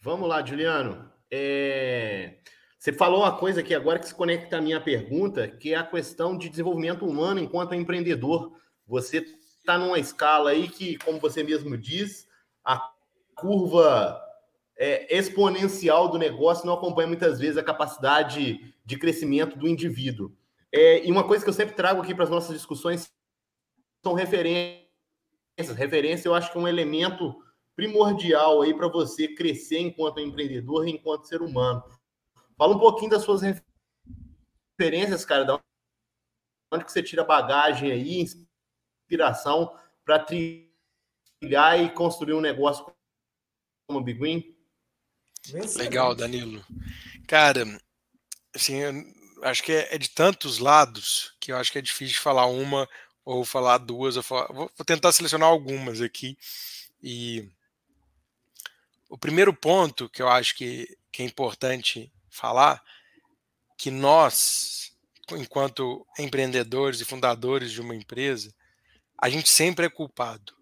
[0.00, 1.10] Vamos lá, Juliano.
[1.30, 2.38] É...
[2.78, 5.86] Você falou uma coisa aqui agora que se conecta à minha pergunta, que é a
[5.86, 8.52] questão de desenvolvimento humano enquanto empreendedor.
[8.86, 9.18] Você
[9.58, 12.26] está numa escala aí que, como você mesmo diz,
[12.64, 12.92] a
[13.34, 14.20] curva
[14.76, 20.32] é, exponencial do negócio não acompanha muitas vezes a capacidade de crescimento do indivíduo.
[20.72, 23.12] É, e uma coisa que eu sempre trago aqui para as nossas discussões
[24.02, 24.82] são referências.
[25.76, 27.36] Referência, eu acho que é um elemento
[27.76, 31.82] primordial aí para você crescer enquanto empreendedor e enquanto ser humano.
[32.56, 33.42] Fala um pouquinho das suas
[34.78, 35.60] referências, cara, da
[36.72, 40.71] onde que você tira bagagem aí, inspiração para trilhar
[41.42, 42.84] e construir um negócio
[43.86, 44.56] como o Big Win?
[45.76, 46.64] Legal, Danilo.
[47.26, 47.64] Cara,
[48.54, 48.80] assim,
[49.42, 52.46] acho que é, é, de tantos lados que eu acho que é difícil de falar
[52.46, 52.88] uma
[53.24, 54.16] ou falar duas.
[54.16, 56.38] Ou falar, vou tentar selecionar algumas aqui.
[57.02, 57.50] E
[59.10, 62.82] o primeiro ponto que eu acho que, que é importante falar,
[63.76, 64.92] que nós,
[65.32, 68.54] enquanto empreendedores e fundadores de uma empresa,
[69.18, 70.54] a gente sempre é culpado.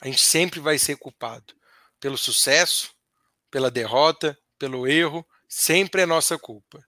[0.00, 1.54] A gente sempre vai ser culpado
[2.00, 2.90] pelo sucesso,
[3.50, 6.84] pela derrota, pelo erro, sempre é nossa culpa.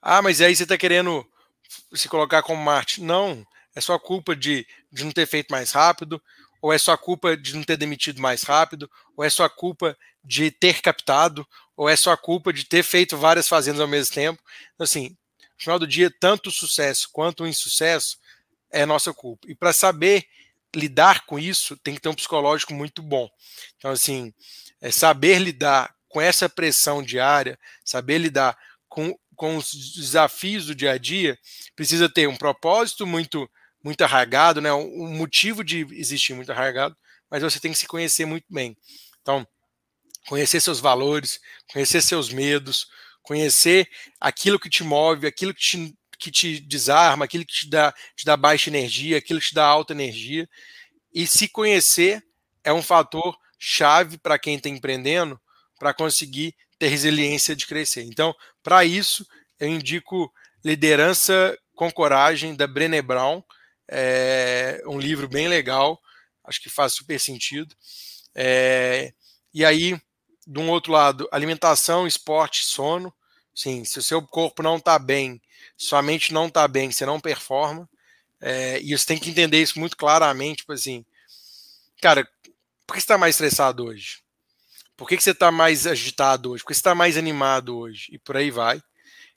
[0.00, 1.24] Ah, mas aí você está querendo
[1.94, 3.00] se colocar como Marte.
[3.00, 6.20] Não, é sua culpa de, de não ter feito mais rápido,
[6.60, 10.50] ou é sua culpa de não ter demitido mais rápido, ou é sua culpa de
[10.50, 14.42] ter captado, ou é sua culpa de ter feito várias fazendas ao mesmo tempo.
[14.74, 18.18] Então, assim, no final do dia, tanto o sucesso quanto o insucesso
[18.70, 19.48] é nossa culpa.
[19.50, 20.26] E para saber
[20.74, 23.28] lidar com isso, tem que ter um psicológico muito bom.
[23.76, 24.32] Então, assim,
[24.80, 28.56] é saber lidar com essa pressão diária, saber lidar
[28.88, 31.38] com, com os desafios do dia a dia,
[31.74, 33.48] precisa ter um propósito muito
[33.84, 34.72] muito arraigado, né?
[34.72, 36.96] Um motivo de existir muito arraigado,
[37.28, 38.76] mas você tem que se conhecer muito bem.
[39.20, 39.44] Então,
[40.28, 41.40] conhecer seus valores,
[41.72, 42.86] conhecer seus medos,
[43.22, 43.88] conhecer
[44.20, 48.24] aquilo que te move, aquilo que te que te desarma, aquilo que te dá, te
[48.24, 50.48] dá baixa energia, aquilo que te dá alta energia.
[51.12, 52.24] E se conhecer
[52.62, 55.40] é um fator chave para quem está empreendendo
[55.78, 58.02] para conseguir ter resiliência de crescer.
[58.02, 59.26] Então, para isso,
[59.58, 60.32] eu indico
[60.64, 63.42] Liderança com Coragem, da Brené Brown.
[63.88, 66.00] É um livro bem legal,
[66.44, 67.74] acho que faz super sentido.
[68.34, 69.12] É,
[69.52, 70.00] e aí,
[70.46, 73.12] de um outro lado, alimentação, esporte, sono.
[73.54, 75.40] Sim, se o seu corpo não está bem
[75.76, 77.88] sua mente não está bem, você não performa.
[78.40, 81.04] É, e você tem que entender isso muito claramente, tipo assim,
[82.00, 82.26] cara,
[82.86, 84.20] por que você está mais estressado hoje?
[84.96, 86.62] Por que, que você está mais agitado hoje?
[86.62, 88.08] Por que você está mais animado hoje?
[88.12, 88.82] E por aí vai.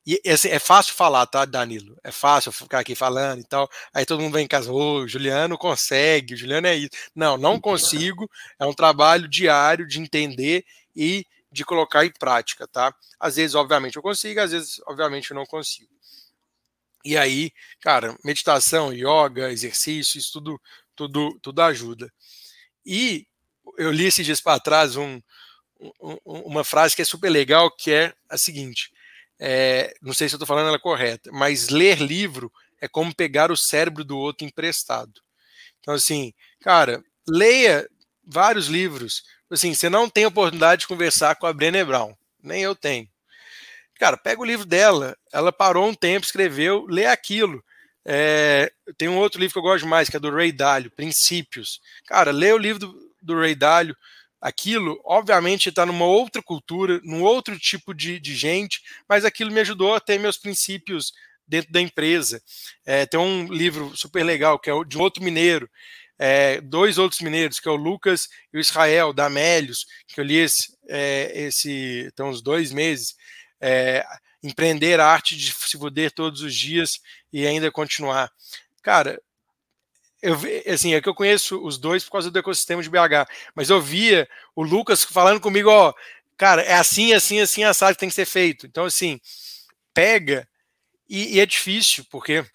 [0.05, 1.97] E assim, é fácil falar, tá, Danilo?
[2.03, 3.67] É fácil ficar aqui falando e tal.
[3.93, 6.91] Aí todo mundo vem em casa, ô, oh, Juliano consegue, o Juliano é isso.
[7.15, 8.29] Não, não consigo.
[8.59, 10.63] É um trabalho diário de entender
[10.95, 11.25] e
[11.55, 12.93] de colocar em prática, tá?
[13.17, 15.89] Às vezes, obviamente, eu consigo, às vezes, obviamente, eu não consigo.
[17.03, 20.61] E aí, cara, meditação, yoga, exercício, isso tudo,
[20.95, 22.11] tudo, tudo ajuda.
[22.85, 23.25] E
[23.77, 25.21] eu li esses dias para trás um,
[25.79, 28.91] um, uma frase que é super legal, que é a seguinte:
[29.39, 32.51] é, não sei se eu estou falando ela correta, mas ler livro
[32.81, 35.21] é como pegar o cérebro do outro emprestado.
[35.79, 37.87] Então, assim, cara, leia
[38.25, 39.23] vários livros.
[39.49, 43.07] Assim, você não tem oportunidade de conversar com a Brené Brown, nem eu tenho.
[43.99, 47.63] Cara, pega o livro dela, ela parou um tempo, escreveu, lê aquilo.
[48.03, 51.79] É, tem um outro livro que eu gosto mais, que é do Ray Dalio, Princípios.
[52.05, 53.95] Cara, lê o livro do, do Ray Dalio,
[54.41, 59.61] aquilo, obviamente, está numa outra cultura, num outro tipo de, de gente, mas aquilo me
[59.61, 61.13] ajudou a ter meus princípios
[61.47, 62.41] dentro da empresa.
[62.85, 65.69] É, tem um livro super legal, que é de outro mineiro,
[66.17, 70.23] é, dois outros mineiros, que é o Lucas e o Israel, da Amélios, que eu
[70.23, 73.15] li esse, é, esse então, uns dois meses.
[73.59, 74.05] É,
[74.45, 76.99] empreender a arte de se fuder todos os dias
[77.33, 78.31] e ainda continuar.
[78.81, 79.19] Cara,
[80.21, 80.37] eu
[80.71, 83.81] assim, é que eu conheço os dois por causa do ecossistema de BH, mas eu
[83.81, 85.93] via o Lucas falando comigo, ó,
[86.37, 88.65] cara, é assim, assim, assim, assado que tem que ser feito.
[88.65, 89.19] Então, assim,
[89.93, 90.47] pega
[91.09, 92.45] e, e é difícil, porque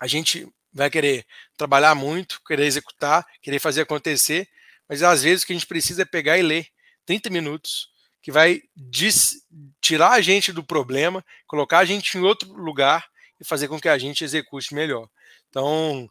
[0.00, 4.48] a gente vai querer trabalhar muito, querer executar, querer fazer acontecer,
[4.88, 6.66] mas às vezes o que a gente precisa é pegar e ler
[7.04, 8.62] 30 minutos, que vai
[9.80, 13.06] tirar a gente do problema, colocar a gente em outro lugar
[13.40, 15.08] e fazer com que a gente execute melhor.
[15.48, 16.08] Então,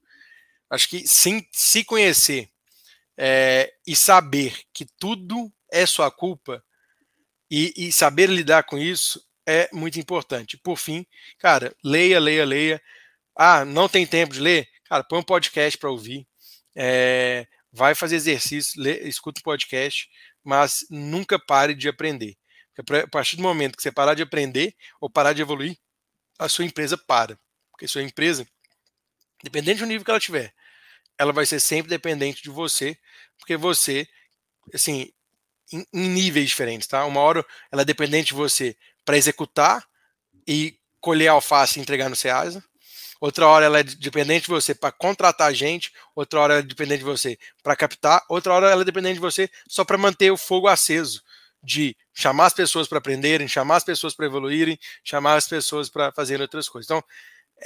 [0.69, 2.49] acho que sim, se conhecer
[3.17, 6.63] é, e saber que tudo é sua culpa
[7.49, 10.57] e, e saber lidar com isso é muito importante.
[10.57, 11.05] Por fim,
[11.39, 12.81] cara, leia, leia, leia.
[13.35, 14.67] Ah, não tem tempo de ler?
[14.85, 16.27] Cara, põe um podcast para ouvir.
[16.75, 20.09] É, vai fazer exercício, lê, escuta o um podcast,
[20.43, 22.37] mas nunca pare de aprender.
[22.75, 25.77] Porque a partir do momento que você parar de aprender ou parar de evoluir,
[26.39, 27.39] a sua empresa para.
[27.71, 28.45] Porque sua empresa,
[29.43, 30.53] dependente do nível que ela tiver,
[31.17, 32.97] ela vai ser sempre dependente de você,
[33.37, 34.07] porque você,
[34.73, 35.11] assim,
[35.71, 37.05] em, em níveis diferentes, tá?
[37.05, 38.75] Uma hora ela é dependente de você
[39.05, 39.87] para executar
[40.47, 42.63] e colher alface e entregar no Ceasa
[43.21, 46.99] outra hora ela é dependente de você para contratar gente, outra hora ela é dependente
[46.99, 50.37] de você para captar, outra hora ela é dependente de você só para manter o
[50.37, 51.21] fogo aceso,
[51.63, 56.11] de chamar as pessoas para aprenderem, chamar as pessoas para evoluírem, chamar as pessoas para
[56.11, 56.87] fazerem outras coisas.
[56.87, 57.03] Então,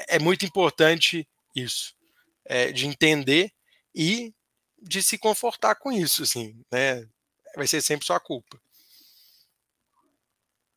[0.09, 1.25] é muito importante
[1.55, 1.95] isso,
[2.43, 3.51] é, de entender
[3.95, 4.33] e
[4.77, 7.07] de se confortar com isso, assim, né?
[7.55, 8.59] Vai ser sempre sua culpa.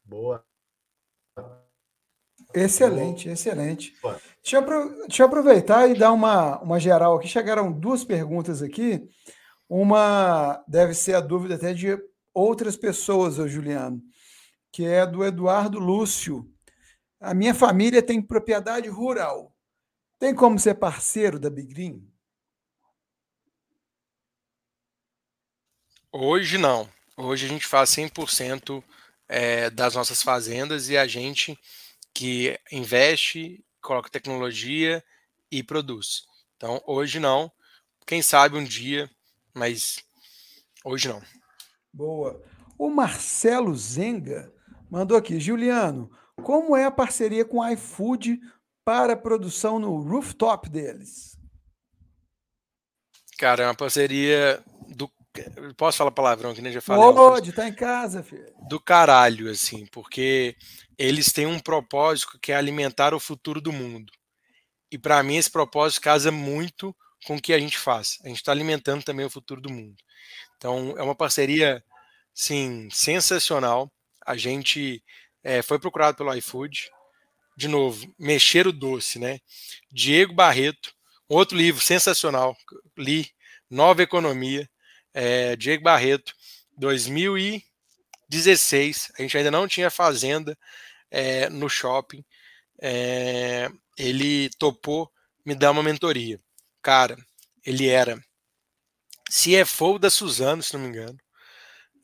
[0.04, 0.47] Boa.
[2.54, 3.94] Excelente, excelente.
[4.42, 7.28] Deixa eu, deixa eu, aproveitar e dar uma, uma geral aqui.
[7.28, 9.08] Chegaram duas perguntas aqui.
[9.68, 11.98] Uma deve ser a dúvida até de
[12.32, 14.02] outras pessoas, Juliano,
[14.72, 16.50] que é do Eduardo Lúcio.
[17.20, 19.54] A minha família tem propriedade rural.
[20.18, 22.10] Tem como ser parceiro da Big Green?
[26.10, 26.88] Hoje não.
[27.16, 28.82] Hoje a gente faz 100%
[29.28, 31.58] é, das nossas fazendas e a gente
[32.14, 35.02] que investe, coloca tecnologia
[35.50, 36.24] e produz.
[36.56, 37.50] Então, hoje não.
[38.06, 39.10] Quem sabe um dia,
[39.54, 40.02] mas
[40.84, 41.22] hoje não.
[41.92, 42.42] Boa.
[42.78, 44.52] O Marcelo Zenga
[44.90, 46.10] mandou aqui, Juliano,
[46.42, 48.40] como é a parceria com o iFood
[48.84, 51.36] para a produção no rooftop deles?
[53.38, 55.10] Cara, é uma parceria do.
[55.76, 57.14] Posso falar palavrão que nem já falei?
[57.14, 58.52] Pode, tá em casa, filho.
[58.68, 60.56] Do caralho, assim, porque
[60.98, 64.12] eles têm um propósito que é alimentar o futuro do mundo.
[64.90, 66.94] E para mim esse propósito casa muito
[67.24, 68.18] com o que a gente faz.
[68.24, 69.96] A gente está alimentando também o futuro do mundo.
[70.56, 71.84] Então é uma parceria,
[72.34, 73.92] sim, sensacional.
[74.26, 75.02] A gente
[75.42, 76.90] é, foi procurado pelo iFood.
[77.56, 79.40] De novo, mexer o doce, né?
[79.90, 80.94] Diego Barreto,
[81.28, 82.56] outro livro sensacional,
[82.96, 83.30] li,
[83.68, 84.70] Nova Economia,
[85.12, 86.32] é, Diego Barreto,
[86.76, 89.10] 2016.
[89.18, 90.56] A gente ainda não tinha fazenda,
[91.10, 92.24] é, no shopping,
[92.80, 95.10] é, ele topou
[95.44, 96.40] me dar uma mentoria.
[96.82, 97.16] Cara,
[97.64, 98.22] ele era
[99.30, 101.18] CFO da Suzano, se não me engano.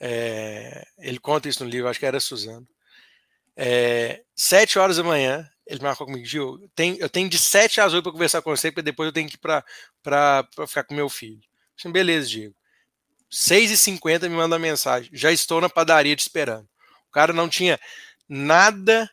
[0.00, 2.66] É, ele conta isso no livro, acho que era Suzano.
[4.34, 8.02] Sete horas da manhã, ele marcou comigo, Gil, tem, eu tenho de sete às oito
[8.02, 11.40] para conversar com você, porque depois eu tenho que ir para ficar com meu filho.
[11.86, 12.54] Beleza, Diego.
[13.30, 15.10] 6h50 me manda mensagem.
[15.12, 16.68] Já estou na padaria te esperando.
[17.08, 17.80] O cara não tinha
[18.28, 19.10] nada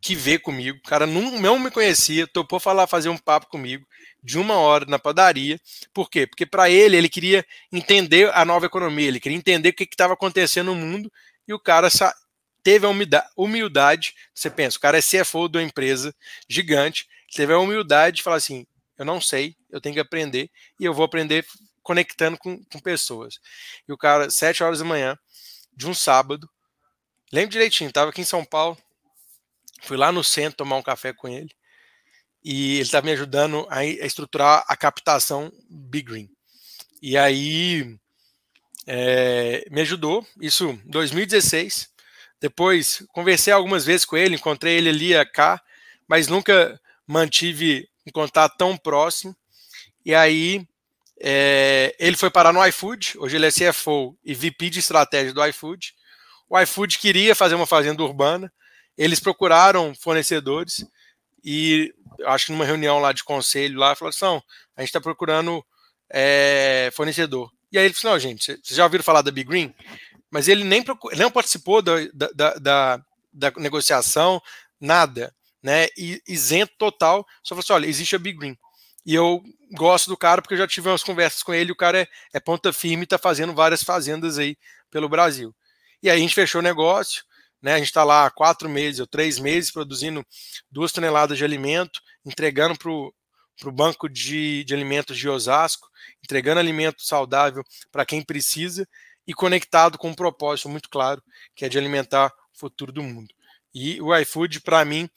[0.00, 0.78] que ver comigo.
[0.78, 3.86] O cara não, não me conhecia, topou falar, fazer um papo comigo
[4.22, 5.60] de uma hora na padaria.
[5.94, 6.26] Por quê?
[6.26, 10.14] Porque para ele, ele queria entender a nova economia, ele queria entender o que estava
[10.14, 11.10] acontecendo no mundo
[11.46, 11.88] e o cara
[12.62, 12.90] teve a
[13.36, 14.14] humildade.
[14.34, 16.14] Você pensa, o cara é CFO de uma empresa
[16.48, 18.66] gigante, teve a humildade de falar assim:
[18.98, 21.44] eu não sei, eu tenho que aprender e eu vou aprender
[21.82, 23.38] conectando com, com pessoas.
[23.88, 25.18] E o cara, sete horas da manhã,
[25.76, 26.48] de um sábado,
[27.32, 28.76] Lembro direitinho, estava aqui em São Paulo,
[29.80, 31.50] fui lá no centro tomar um café com ele
[32.44, 36.30] e ele estava me ajudando a, estruturar a captação Big Green.
[37.00, 37.96] E aí
[38.86, 41.88] é, me ajudou, isso em 2016,
[42.38, 45.62] Depois, conversei algumas vezes com ele, encontrei ele ali a cá,
[46.06, 49.34] mas nunca mantive um contato tão próximo.
[50.04, 50.66] E aí,
[51.20, 55.46] é, ele foi parar no iFood, hoje ele é CFO e VP de estratégia do
[55.46, 55.94] iFood.
[56.52, 58.52] O iFood queria fazer uma fazenda urbana,
[58.98, 60.84] eles procuraram fornecedores
[61.42, 61.94] e
[62.26, 64.26] acho que numa reunião lá de conselho lá, falou assim,
[64.76, 65.64] a gente está procurando
[66.10, 67.50] é, fornecedor.
[67.72, 69.74] E aí ele falou, não, gente, vocês já ouviram falar da Big Green?
[70.30, 71.16] Mas ele nem procur...
[71.16, 74.38] não participou da, da, da, da, negociação,
[74.78, 75.86] nada, né?
[75.96, 78.58] E isento total, só falou assim, olha, existe a Big Green.
[79.06, 79.42] E eu
[79.74, 82.38] gosto do cara porque eu já tive umas conversas com ele, o cara é, é
[82.38, 84.54] ponta firme está fazendo várias fazendas aí
[84.90, 85.54] pelo Brasil.
[86.02, 87.22] E aí a gente fechou o negócio,
[87.60, 87.74] né?
[87.74, 90.26] A gente está lá há quatro meses ou três meses produzindo
[90.70, 95.88] duas toneladas de alimento, entregando para o banco de, de alimentos de Osasco,
[96.22, 98.88] entregando alimento saudável para quem precisa
[99.26, 101.22] e conectado com um propósito muito claro,
[101.54, 103.32] que é de alimentar o futuro do mundo.
[103.72, 105.08] E o iFood, para mim,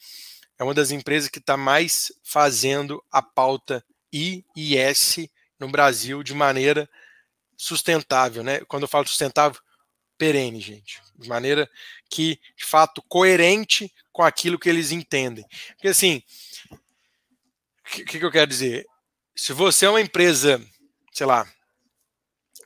[0.59, 3.83] é uma das empresas que está mais fazendo a pauta
[4.13, 5.29] I e S
[5.59, 6.87] no Brasil de maneira
[7.57, 8.59] sustentável, né?
[8.65, 9.59] Quando eu falo sustentável,
[10.17, 11.69] perene, gente, de maneira
[12.09, 15.45] que, de fato, coerente com aquilo que eles entendem.
[15.69, 16.23] Porque assim,
[16.71, 18.85] o que, que eu quero dizer?
[19.35, 20.61] Se você é uma empresa,
[21.13, 21.47] sei lá,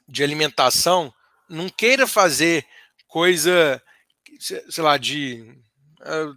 [0.08, 1.14] de alimentação,
[1.50, 2.66] não queira fazer
[3.08, 3.82] coisa,
[4.40, 5.60] sei lá, de
[6.02, 6.34] ah,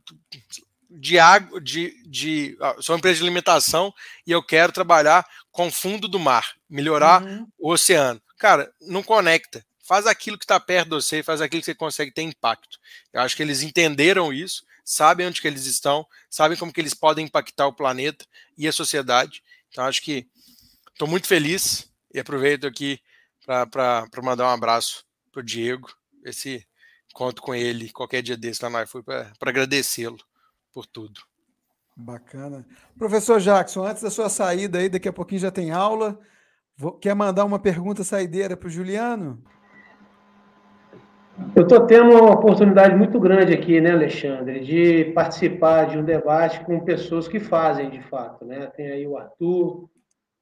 [0.95, 3.93] de água, de, de sou uma empresa de alimentação
[4.27, 7.47] e eu quero trabalhar com fundo do mar, melhorar uhum.
[7.59, 8.21] o oceano.
[8.39, 9.65] Cara, não conecta.
[9.93, 12.79] Faz aquilo que está perto de você, faz aquilo que você consegue ter impacto.
[13.13, 16.95] Eu acho que eles entenderam isso, sabem onde que eles estão, sabem como que eles
[16.95, 18.25] podem impactar o planeta
[18.57, 19.45] e a sociedade.
[19.69, 20.27] Então acho que
[20.91, 23.03] estou muito feliz e aproveito aqui
[23.45, 25.95] para mandar um abraço para o Diego.
[26.25, 26.67] Esse
[27.13, 30.17] conto com ele qualquer dia desse lá no iFood para agradecê-lo
[30.73, 31.21] por tudo.
[31.95, 32.67] Bacana.
[32.97, 36.19] Professor Jackson, antes da sua saída aí, daqui a pouquinho já tem aula.
[36.99, 39.45] Quer mandar uma pergunta saideira para o Juliano?
[41.55, 46.65] Eu estou tendo uma oportunidade muito grande aqui, né, Alexandre, de participar de um debate
[46.65, 48.71] com pessoas que fazem de fato, né?
[48.77, 49.89] Tem aí o Arthur,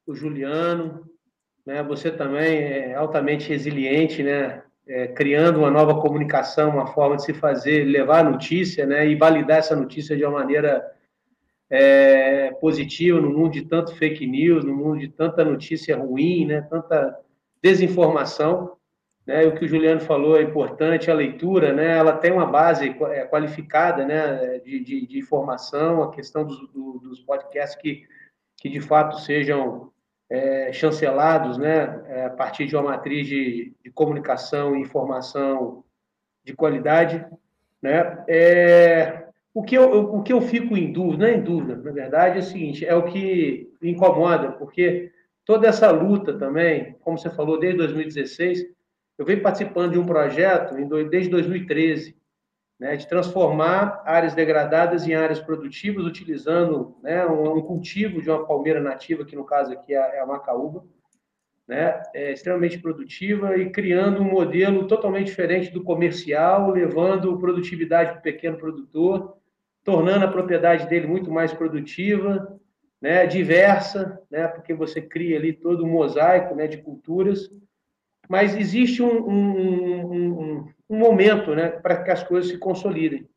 [0.05, 1.05] o Juliano,
[1.65, 1.81] né?
[1.83, 4.63] Você também é altamente resiliente, né?
[4.87, 9.07] É, criando uma nova comunicação, uma forma de se fazer, levar a notícia, né?
[9.07, 10.83] E validar essa notícia de uma maneira
[11.69, 16.61] é, positiva no mundo de tanto fake news, no mundo de tanta notícia ruim, né?
[16.61, 17.17] Tanta
[17.61, 18.77] desinformação.
[19.25, 19.45] Né?
[19.45, 21.97] O que o Juliano falou é importante, a leitura, né?
[21.97, 24.59] ela tem uma base é, qualificada né?
[24.59, 28.03] de, de, de informação, a questão dos, do, dos podcasts que,
[28.57, 29.91] que de fato sejam
[30.29, 32.03] é, chancelados né?
[32.07, 35.83] É, a partir de uma matriz de, de comunicação e informação
[36.43, 37.25] de qualidade.
[37.81, 38.23] Né?
[38.27, 41.91] É, o, que eu, o que eu fico em dúvida, não é em dúvida, na
[41.91, 45.11] verdade, é o seguinte, é o que incomoda, porque
[45.43, 48.65] toda essa luta também, como você falou, desde 2016,
[49.21, 50.73] eu venho participando de um projeto
[51.07, 52.17] desde 2013,
[52.79, 58.81] né, de transformar áreas degradadas em áreas produtivas, utilizando né, um, cultivo de uma palmeira
[58.81, 60.83] nativa, que no caso aqui é, é a macaúba,
[61.67, 68.19] né, é extremamente produtiva e criando um modelo totalmente diferente do comercial, levando produtividade para
[68.19, 69.37] o pequeno produtor,
[69.83, 72.59] tornando a propriedade dele muito mais produtiva,
[72.99, 77.51] né, diversa, né, porque você cria ali todo um mosaico né, de culturas
[78.29, 83.27] mas existe um, um, um, um momento né, para que as coisas se consolidem.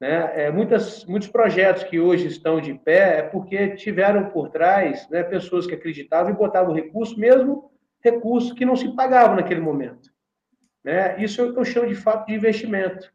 [0.00, 0.44] Né?
[0.44, 5.22] É, muitas, muitos projetos que hoje estão de pé é porque tiveram por trás né,
[5.22, 7.70] pessoas que acreditavam e botavam recurso, mesmo
[8.02, 10.10] recurso que não se pagava naquele momento.
[10.84, 11.22] Né?
[11.22, 13.10] Isso é o que eu chamo de fato de investimento.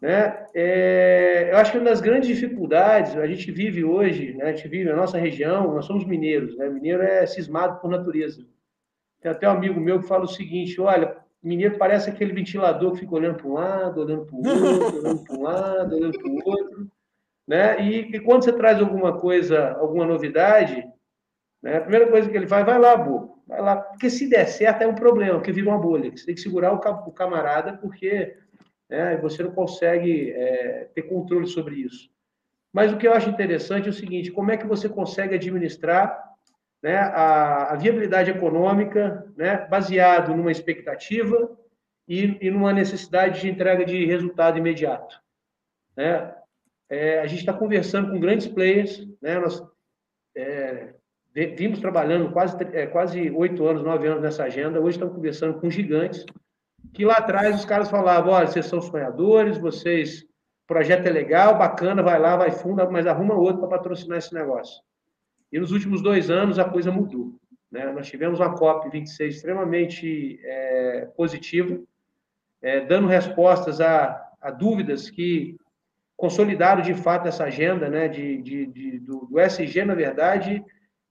[0.00, 0.46] Né?
[0.54, 4.68] É, eu acho que uma das grandes dificuldades, a gente vive hoje, né, a gente
[4.68, 6.68] vive na nossa região, nós somos mineiros, né?
[6.68, 8.46] mineiro é cismado por natureza.
[9.20, 13.00] Tem até um amigo meu que fala o seguinte: olha, mineiro parece aquele ventilador que
[13.00, 16.30] fica olhando para um lado, olhando para o outro, olhando para um lado, olhando para
[16.30, 16.90] o outro.
[17.46, 17.80] Né?
[17.82, 20.86] E, e, quando você traz alguma coisa, alguma novidade,
[21.62, 23.76] né, a primeira coisa que ele faz, vai lá, bobo, vai lá.
[23.76, 26.10] Porque se der certo é um problema, porque vira uma bolha.
[26.10, 28.36] Você tem que segurar o, camarada, porque
[28.88, 32.08] né, você não consegue é, ter controle sobre isso.
[32.72, 36.29] Mas o que eu acho interessante é o seguinte: como é que você consegue administrar
[36.82, 41.56] né, a, a, viabilidade econômica, né, baseado numa expectativa
[42.08, 45.20] e, e, numa necessidade de entrega de resultado imediato.
[45.96, 46.34] Né?
[46.88, 49.62] É, a gente está conversando com grandes players, né, nós
[50.34, 50.94] é,
[51.34, 55.70] vimos trabalhando quase é, quase oito anos, nove anos nessa agenda, hoje estamos conversando com
[55.70, 56.24] gigantes,
[56.94, 60.24] que lá atrás os caras falavam, olha, vocês são sonhadores, vocês,
[60.66, 64.82] projeto é legal, bacana, vai lá, vai funda, mas arruma outro para patrocinar esse negócio.
[65.52, 67.34] E nos últimos dois anos a coisa mudou.
[67.70, 67.90] Né?
[67.92, 71.80] Nós tivemos uma COP26 extremamente é, positiva,
[72.60, 75.56] é, dando respostas a, a, dúvidas que
[76.16, 80.62] consolidaram de fato essa agenda né, de, de, de do, do, SG, na verdade,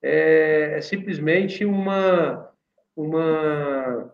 [0.01, 2.51] é, é simplesmente uma,
[2.95, 4.13] uma,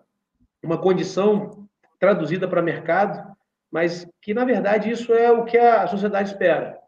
[0.63, 1.67] uma condição
[1.99, 3.35] traduzida para mercado,
[3.69, 6.79] mas que, na verdade, isso é o que a sociedade espera.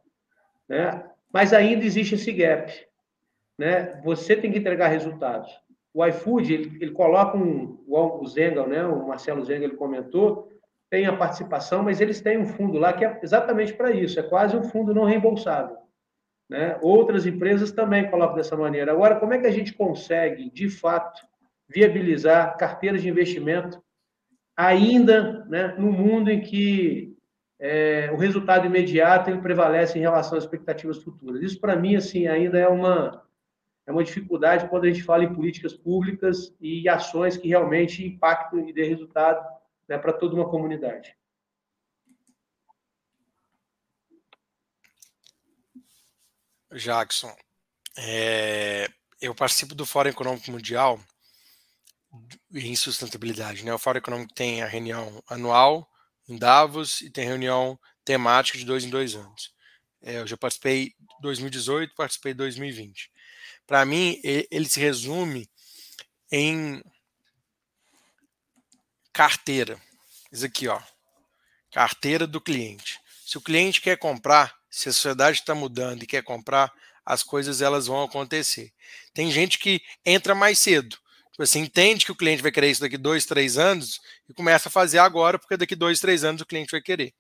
[0.69, 1.03] Né?
[1.33, 2.86] Mas ainda existe esse gap.
[3.58, 3.99] Né?
[4.03, 5.51] Você tem que entregar resultados.
[5.93, 8.86] O iFood, ele, ele coloca um, o Zengal, né?
[8.86, 10.47] o Marcelo Zengal, ele comentou,
[10.89, 14.24] tem a participação, mas eles têm um fundo lá que é exatamente para isso, é
[14.24, 15.78] quase um fundo não reembolsável.
[16.49, 16.78] Né?
[16.82, 18.91] Outras empresas também colocam dessa maneira.
[18.91, 21.22] Agora, como é que a gente consegue, de fato,
[21.68, 23.84] viabilizar carteiras de investimento
[24.55, 27.16] ainda né, no mundo em que
[27.60, 31.41] é, o resultado imediato ele prevalece em relação às expectativas futuras?
[31.41, 33.22] Isso, para mim, assim, ainda é uma,
[33.88, 38.67] é uma dificuldade quando a gente fala em políticas públicas e ações que realmente impactam
[38.67, 39.41] e dê resultado
[39.88, 41.15] né, para toda uma comunidade.
[46.73, 47.33] Jackson,
[47.97, 48.89] é,
[49.21, 50.99] eu participo do Fórum Econômico Mundial
[52.53, 53.63] em sustentabilidade.
[53.63, 53.73] Né?
[53.73, 55.89] O Fórum Econômico tem a reunião anual
[56.27, 59.55] em Davos e tem reunião temática de dois em dois anos.
[60.01, 63.11] É, eu já participei 2018, participei 2020.
[63.68, 65.47] Para mim, ele se resume
[66.32, 66.82] em
[69.11, 69.80] carteira.
[70.32, 70.82] Isso aqui, ó.
[71.72, 72.97] Carteira do cliente.
[73.26, 76.72] Se o cliente quer comprar, se a sociedade está mudando e quer comprar,
[77.05, 78.72] as coisas elas vão acontecer.
[79.13, 80.97] Tem gente que entra mais cedo.
[81.32, 83.99] Tipo assim, entende que o cliente vai querer isso daqui dois, três anos
[84.30, 87.13] e começa a fazer agora, porque daqui dois, três anos o cliente vai querer.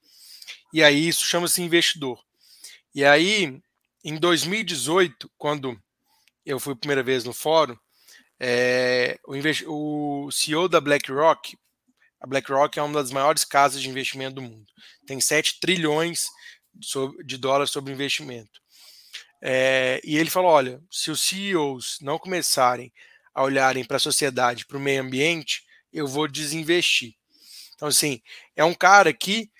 [0.73, 2.19] E aí isso chama-se investidor.
[2.95, 3.61] E aí,
[4.03, 5.79] em 2018, quando
[6.47, 7.77] eu fui a primeira vez no fórum,
[8.39, 11.57] é, o, o CEO da BlackRock,
[12.21, 14.65] a BlackRock é uma das maiores casas de investimento do mundo.
[15.05, 16.29] Tem 7 trilhões
[17.25, 18.61] de dólares sobre investimento.
[19.41, 22.91] É, e ele falou: olha, se os CEOs não começarem
[23.35, 27.13] a olharem para a sociedade, para o meio ambiente, eu vou desinvestir.
[27.75, 28.21] Então, assim,
[28.55, 29.51] é um cara que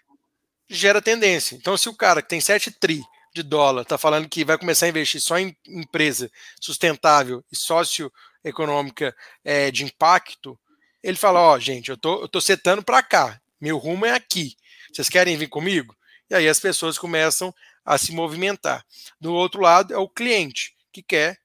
[0.68, 1.56] gera tendência.
[1.56, 3.04] Então, se o cara que tem 7 tri
[3.38, 9.16] de dólar está falando que vai começar a investir só em empresa sustentável e socioeconômica
[9.44, 10.60] é, de impacto,
[11.04, 14.12] ele fala: Ó, oh, gente, eu tô, eu tô setando para cá, meu rumo é
[14.12, 14.56] aqui.
[14.92, 15.96] Vocês querem vir comigo?
[16.30, 17.54] E aí as pessoas começam
[17.86, 18.84] a se movimentar.
[19.22, 21.40] Do outro lado é o cliente que quer,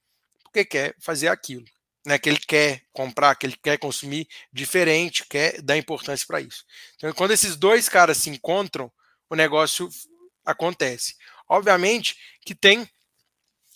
[0.44, 1.64] porque quer fazer aquilo.
[2.04, 6.64] Né, que ele quer comprar, que ele quer consumir diferente, quer dar importância para isso.
[6.96, 8.90] Então, quando esses dois caras se encontram,
[9.30, 9.88] o negócio
[10.44, 11.14] acontece.
[11.52, 12.88] Obviamente que tem,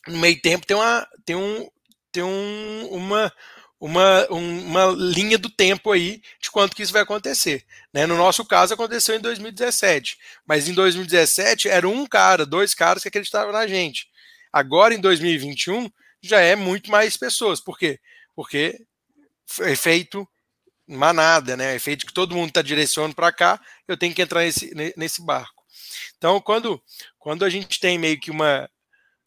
[0.09, 1.69] no meio tempo, tem, uma, tem, um,
[2.11, 3.31] tem um, uma,
[3.79, 7.67] uma, uma linha do tempo aí de quanto que isso vai acontecer.
[7.93, 8.07] Né?
[8.07, 10.17] No nosso caso, aconteceu em 2017.
[10.47, 14.09] Mas em 2017 era um cara, dois caras que acreditavam na gente.
[14.51, 15.91] Agora, em 2021,
[16.23, 17.61] já é muito mais pessoas.
[17.61, 18.01] Por quê?
[18.35, 18.81] Porque
[19.61, 20.27] é feito
[20.89, 21.77] manada, né?
[21.77, 25.23] É feito que todo mundo está direcionando para cá, eu tenho que entrar nesse, nesse
[25.23, 25.56] barco.
[26.17, 26.83] Então, quando,
[27.19, 28.69] quando a gente tem meio que uma,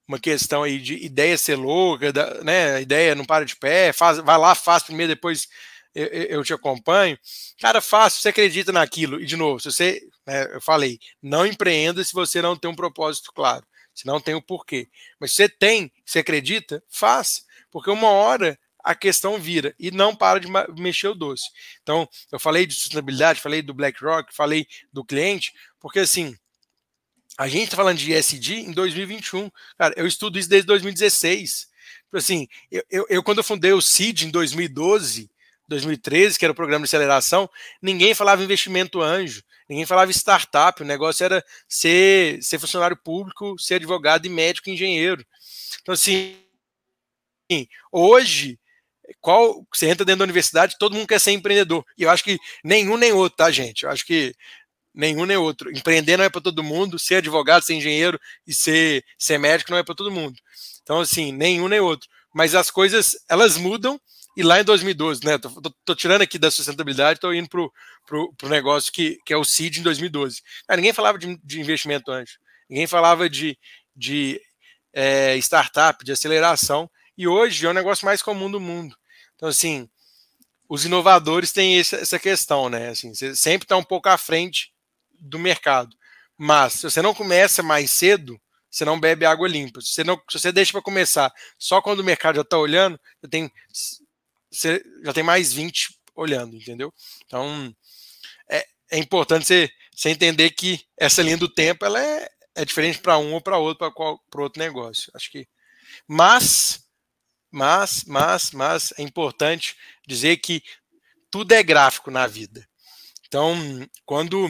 [0.08, 2.82] uma questão aí de ideia ser louca, da, né?
[2.82, 5.48] Ideia não para de pé, faz, vai lá, faz primeiro, depois
[5.94, 7.18] eu, eu, te acompanho.
[7.60, 9.22] Cara, faz, você acredita naquilo.
[9.22, 12.76] E de novo, se você, né, eu falei, não empreenda se você não tem um
[12.76, 14.88] propósito claro, se não tem o porquê.
[15.20, 20.16] Mas se você tem, se acredita, faz, porque uma hora a questão vira e não
[20.16, 20.48] para de
[20.82, 21.44] mexer o doce.
[21.84, 26.36] Então, eu falei de sustentabilidade, falei do BlackRock, falei do cliente, porque assim,
[27.38, 29.50] a gente está falando de ESG em 2021.
[29.78, 31.70] Cara, eu estudo isso desde 2016.
[32.04, 35.30] Tipo assim, eu, eu, eu, quando eu fundei o CID em 2012,
[35.68, 37.50] 2013, que era o programa de aceleração,
[37.82, 43.76] ninguém falava investimento anjo, ninguém falava startup, o negócio era ser, ser funcionário público, ser
[43.76, 45.24] advogado e médico e engenheiro.
[45.82, 46.36] Então, assim,
[47.92, 48.60] hoje,
[49.22, 51.86] qual você entra dentro da universidade, todo mundo quer ser empreendedor.
[51.98, 53.84] E eu acho que nenhum nem outro, tá, gente?
[53.84, 54.36] Eu acho que
[55.00, 55.72] nenhum nem outro.
[55.72, 59.78] Empreender não é para todo mundo, ser advogado, ser engenheiro e ser, ser médico não
[59.78, 60.38] é para todo mundo.
[60.84, 62.10] Então, assim, nenhum nem outro.
[62.34, 64.00] Mas as coisas, elas mudam,
[64.36, 65.38] e lá em 2012, né?
[65.38, 67.72] Tô, tô, tô tirando aqui da sustentabilidade, tô indo pro,
[68.06, 70.42] pro, negócio que, que é o CID em 2012.
[70.68, 72.38] Ah, ninguém falava de, de investimento antes,
[72.70, 73.58] ninguém falava de,
[73.96, 74.40] de
[74.94, 78.96] é, startup, de aceleração, e hoje é o negócio mais comum do mundo.
[79.36, 79.90] Então, assim,
[80.68, 82.90] os inovadores têm essa questão, né?
[82.90, 84.72] Assim, você sempre está um pouco à frente
[85.20, 85.96] do mercado.
[86.38, 88.40] Mas se você não começa mais cedo,
[88.70, 89.82] você não bebe água limpa.
[89.82, 93.00] Se você, não, se você deixa para começar só quando o mercado já está olhando,
[93.20, 93.52] você tem,
[94.52, 96.94] você já tem mais 20 olhando, entendeu?
[97.26, 97.76] Então
[98.50, 103.00] é, é importante você, você entender que essa linha do tempo ela é, é diferente
[103.00, 103.92] para um ou para outro,
[104.30, 105.12] para outro negócio.
[105.16, 105.48] Acho que.
[106.08, 106.84] Mas,
[107.52, 109.76] mas, mas, mas é importante
[110.08, 110.62] dizer que
[111.32, 112.68] tudo é gráfico na vida.
[113.28, 113.56] Então,
[114.06, 114.50] quando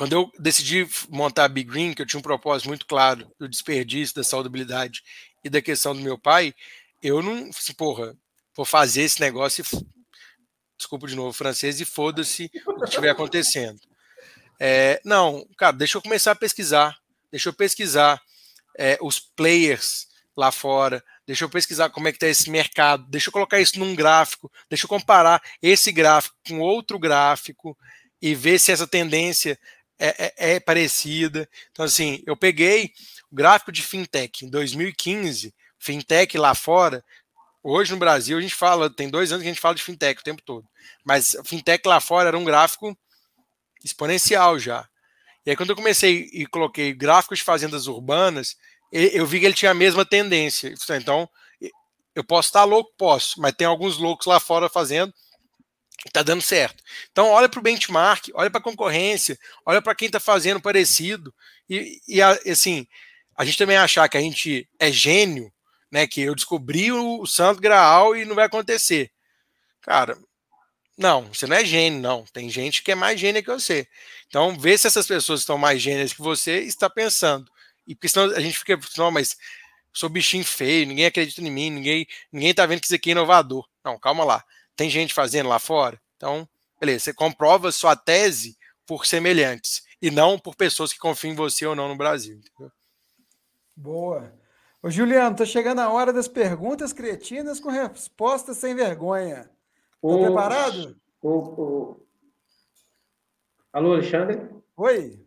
[0.00, 3.46] quando eu decidi montar a Big Green, que eu tinha um propósito muito claro do
[3.46, 5.02] desperdício, da saudabilidade
[5.44, 6.54] e da questão do meu pai,
[7.02, 8.16] eu não, assim, porra,
[8.56, 9.86] vou fazer esse negócio e,
[10.78, 13.78] desculpa de novo, francês, e foda-se o que estiver acontecendo.
[14.58, 16.96] É, não, cara, deixa eu começar a pesquisar,
[17.30, 18.22] deixa eu pesquisar
[18.78, 23.28] é, os players lá fora, deixa eu pesquisar como é que está esse mercado, deixa
[23.28, 27.76] eu colocar isso num gráfico, deixa eu comparar esse gráfico com outro gráfico
[28.22, 29.58] e ver se essa tendência
[30.00, 31.46] é, é, é, parecida.
[31.70, 32.92] Então, assim, eu peguei
[33.30, 37.04] o gráfico de fintech em 2015, fintech lá fora.
[37.62, 40.18] Hoje no Brasil a gente fala, tem dois anos que a gente fala de fintech
[40.18, 40.66] o tempo todo,
[41.04, 42.96] mas fintech lá fora era um gráfico
[43.84, 44.88] exponencial já.
[45.44, 48.56] E aí, quando eu comecei e coloquei gráficos de fazendas urbanas,
[48.92, 50.74] eu vi que ele tinha a mesma tendência.
[50.90, 51.28] Então,
[52.14, 52.92] eu posso estar louco?
[52.98, 55.12] Posso, mas tem alguns loucos lá fora fazendo
[56.06, 56.82] está dando certo.
[57.10, 61.34] Então, olha para o benchmark, olha para a concorrência, olha para quem está fazendo parecido.
[61.68, 62.86] E, e, assim,
[63.36, 65.52] a gente também achar que a gente é gênio,
[65.90, 66.06] né?
[66.06, 69.10] Que eu descobri o, santo graal e não vai acontecer.
[69.82, 70.16] Cara,
[70.96, 72.24] não, você não é gênio, não.
[72.32, 73.86] Tem gente que é mais gênio que você.
[74.28, 77.50] Então, vê se essas pessoas estão mais gênias que você está pensando.
[77.86, 79.36] E porque senão a gente fica, não, mas
[79.92, 83.12] sou bichinho feio, ninguém acredita em mim, ninguém, ninguém tá vendo que isso aqui é
[83.12, 83.66] inovador.
[83.84, 84.44] Não, calma lá
[84.76, 86.00] tem gente fazendo lá fora.
[86.16, 86.48] Então,
[86.78, 88.56] beleza, você comprova sua tese
[88.86, 92.36] por semelhantes e não por pessoas que confiam em você ou não no Brasil.
[92.36, 92.72] Entendeu?
[93.76, 94.32] Boa.
[94.82, 99.44] Ô, Juliano, tá chegando a hora das perguntas cretinas com respostas sem vergonha.
[99.44, 99.50] Tá
[100.00, 100.24] o...
[100.24, 100.96] preparado?
[103.72, 104.48] Alô, Alexandre?
[104.76, 105.20] Oi.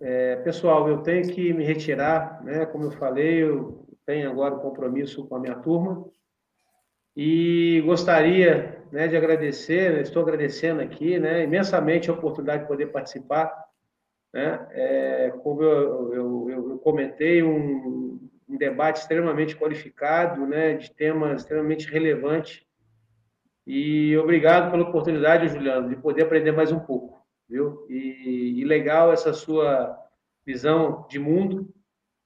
[0.00, 2.66] É, pessoal, eu tenho que me retirar, né?
[2.66, 6.04] Como eu falei, eu tenho agora um compromisso com a minha turma
[7.16, 12.86] e gostaria né, de agradecer, né, estou agradecendo aqui, né, imensamente a oportunidade de poder
[12.86, 13.52] participar,
[14.32, 21.42] né, é, como eu, eu, eu comentei, um, um, debate extremamente qualificado, né, de temas
[21.42, 22.62] extremamente relevantes,
[23.66, 27.86] e obrigado pela oportunidade, Juliano, de poder aprender mais um pouco, viu?
[27.88, 29.96] E, e legal essa sua
[30.44, 31.72] visão de mundo,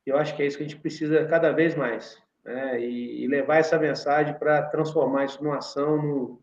[0.07, 2.81] eu acho que é isso que a gente precisa cada vez mais, né?
[2.81, 6.39] e, levar essa mensagem para transformar isso numa ação, num,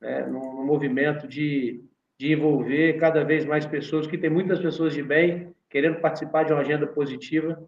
[0.00, 1.84] né, num, movimento de,
[2.18, 6.52] de envolver cada vez mais pessoas, que tem muitas pessoas de bem querendo participar de
[6.52, 7.62] uma agenda positiva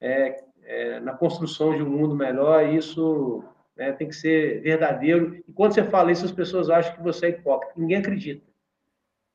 [0.00, 2.64] é, é, na construção de um mundo melhor.
[2.64, 3.42] E isso
[3.76, 5.42] né, tem que ser verdadeiro.
[5.46, 7.74] E quando você fala isso, as pessoas acham que você é hipócrita.
[7.76, 8.46] Ninguém acredita.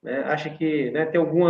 [0.01, 0.19] Né?
[0.21, 1.45] Acha que né, tem algum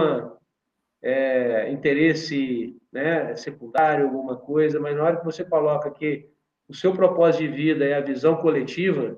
[1.01, 6.29] é, interesse né, secundário, alguma coisa, mas na hora que você coloca que
[6.67, 9.17] o seu propósito de vida é a visão coletiva,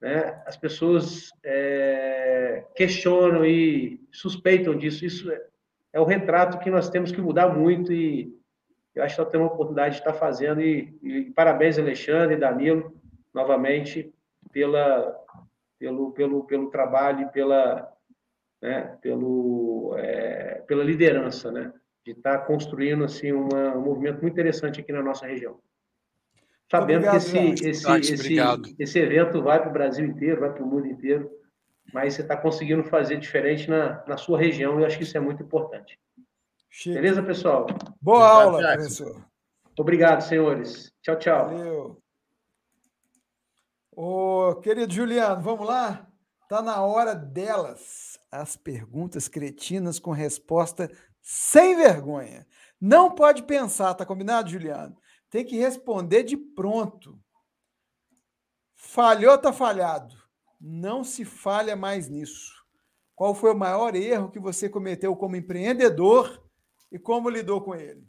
[0.00, 5.04] né, as pessoas é, questionam e suspeitam disso.
[5.04, 5.42] Isso é,
[5.92, 8.34] é, o retrato que nós temos que mudar muito e
[8.94, 10.60] eu acho que nós temos a oportunidade de estar fazendo.
[10.60, 12.94] E, e parabéns, Alexandre e Danilo,
[13.32, 14.12] novamente,
[14.52, 15.16] pela,
[15.78, 17.90] pelo, pelo, pelo trabalho e pela,
[18.62, 21.72] né, pelo, é, pela liderança, né,
[22.04, 25.60] de estar construindo assim, uma, um movimento muito interessante aqui na nossa região
[26.72, 30.62] sabendo obrigado, que esse, esse, esse, esse evento vai para o Brasil inteiro, vai para
[30.62, 31.30] o mundo inteiro,
[31.92, 35.16] mas você está conseguindo fazer diferente na, na sua região e eu acho que isso
[35.16, 36.00] é muito importante.
[36.70, 36.94] Chique.
[36.94, 37.66] Beleza, pessoal?
[38.00, 39.22] Boa aula, professor.
[39.78, 40.90] Obrigado, senhores.
[41.02, 41.48] Tchau, tchau.
[41.50, 42.02] Valeu.
[43.94, 46.06] Ô, querido Juliano, vamos lá?
[46.42, 48.11] Está na hora delas.
[48.32, 50.90] As perguntas cretinas com resposta
[51.20, 52.46] sem vergonha.
[52.80, 54.96] Não pode pensar, tá combinado, Juliano?
[55.32, 57.18] tem que responder de pronto.
[58.74, 60.14] Falhou, tá falhado.
[60.60, 62.52] Não se falha mais nisso.
[63.14, 66.46] Qual foi o maior erro que você cometeu como empreendedor
[66.90, 68.06] e como lidou com ele?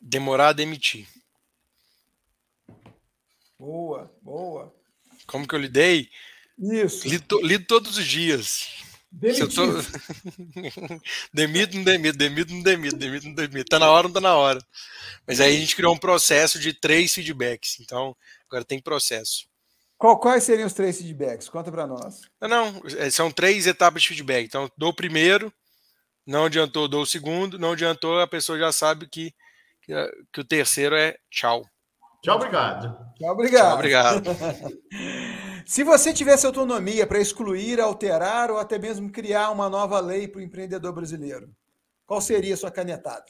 [0.00, 1.06] Demorar a demitir.
[3.58, 4.74] Boa, boa.
[5.26, 6.08] Como que eu lidei?
[6.60, 7.08] Isso.
[7.08, 8.68] Lido, lido todos os dias.
[9.10, 9.54] Demitido.
[9.54, 9.66] Tô...
[11.32, 13.68] demito, não demito, demito, não demito, demito, não demito.
[13.68, 14.60] Tá na hora, não tá na hora.
[15.26, 17.80] Mas aí a gente criou um processo de três feedbacks.
[17.80, 18.14] Então,
[18.48, 19.48] agora tem processo.
[19.98, 21.48] Qual, quais seriam os três feedbacks?
[21.48, 22.20] Conta para nós.
[22.40, 24.46] Não, não, é, são três etapas de feedback.
[24.46, 25.52] Então, dou o primeiro,
[26.26, 29.34] não adiantou, dou o segundo, não adiantou, a pessoa já sabe que,
[29.82, 29.92] que,
[30.32, 31.66] que o terceiro é tchau.
[32.22, 32.96] Tchau, obrigado.
[33.18, 33.66] Tchau, obrigado.
[33.66, 34.22] Tchau, obrigado.
[35.70, 40.40] Se você tivesse autonomia para excluir, alterar ou até mesmo criar uma nova lei para
[40.40, 41.48] o empreendedor brasileiro,
[42.04, 43.26] qual seria a sua canetada?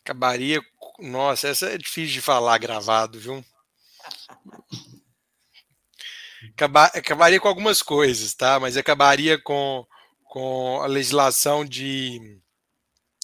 [0.00, 0.62] Acabaria.
[1.00, 3.44] Nossa, essa é difícil de falar gravado, viu?
[6.52, 8.60] Acabar, acabaria com algumas coisas, tá?
[8.60, 9.84] Mas acabaria com,
[10.22, 12.40] com a legislação de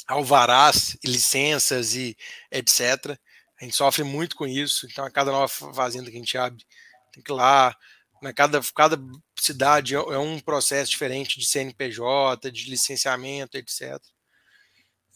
[0.09, 2.17] alvarás, licenças e
[2.51, 3.17] etc.
[3.61, 4.85] A gente sofre muito com isso.
[4.91, 6.67] Então, a cada nova fazenda que a gente abre,
[7.13, 7.77] tem que ir lá.
[8.23, 8.33] Né?
[8.33, 8.99] Cada, cada
[9.39, 13.99] cidade é, é um processo diferente de CNPJ, de licenciamento, etc.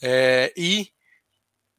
[0.01, 0.89] É, e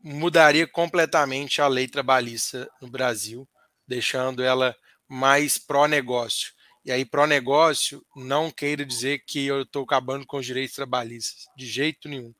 [0.01, 3.47] mudaria completamente a lei trabalhista no Brasil,
[3.87, 4.75] deixando ela
[5.07, 6.53] mais pró-negócio.
[6.85, 11.65] E aí, pró-negócio não queira dizer que eu estou acabando com os direitos trabalhistas, de
[11.65, 12.33] jeito nenhum.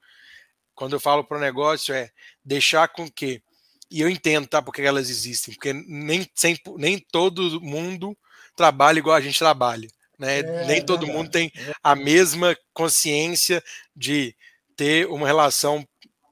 [0.76, 2.12] Quando eu falo pró-negócio, é
[2.44, 3.42] deixar com que.
[3.90, 4.62] E eu entendo, tá?
[4.62, 8.18] Porque elas existem, porque nem, sempre, nem todo mundo
[8.56, 9.88] trabalha igual a gente trabalha.
[10.18, 10.40] Né?
[10.40, 11.52] É, nem todo mundo tem
[11.84, 13.64] a mesma consciência
[13.96, 14.36] de
[14.76, 15.88] ter uma relação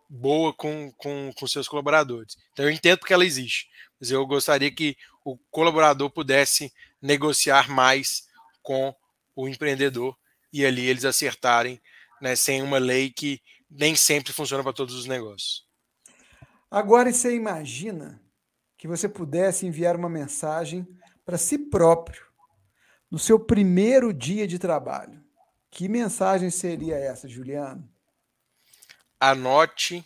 [0.09, 2.37] boa com, com, com seus colaboradores.
[2.51, 3.69] Então eu entendo porque ela existe,
[3.99, 6.71] mas eu gostaria que o colaborador pudesse
[7.01, 8.27] negociar mais
[8.61, 8.93] com
[9.35, 10.17] o empreendedor
[10.51, 11.81] e ali eles acertarem,
[12.21, 15.65] né, sem uma lei que nem sempre funciona para todos os negócios.
[16.69, 18.21] Agora você imagina
[18.77, 20.85] que você pudesse enviar uma mensagem
[21.25, 22.25] para si próprio
[23.09, 25.21] no seu primeiro dia de trabalho.
[25.69, 27.87] Que mensagem seria essa, Juliano?
[29.19, 30.05] Anote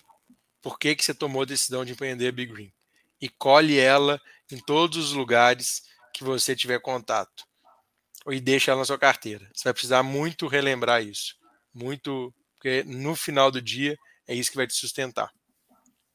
[0.62, 2.74] por que, que você tomou a decisão de empreender a Big Green
[3.22, 4.20] e colhe ela
[4.52, 5.84] em todos os lugares
[6.14, 7.46] que você tiver contato.
[8.28, 9.48] E deixa ela na sua carteira.
[9.54, 11.36] Você vai precisar muito relembrar isso.
[11.74, 13.98] Muito, porque no final do dia
[14.28, 15.32] é isso que vai te sustentar.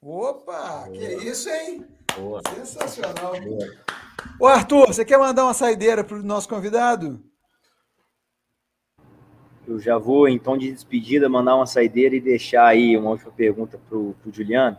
[0.02, 0.90] Opa, Boa.
[0.90, 1.86] que isso, hein?
[2.16, 2.42] Boa.
[2.54, 3.40] Sensacional.
[3.40, 3.99] Boa.
[4.38, 7.22] Ô Arthur, você quer mandar uma saideira para o nosso convidado?
[9.66, 13.30] Eu já vou, em tom de despedida, mandar uma saideira e deixar aí uma última
[13.30, 14.76] pergunta para o Juliano.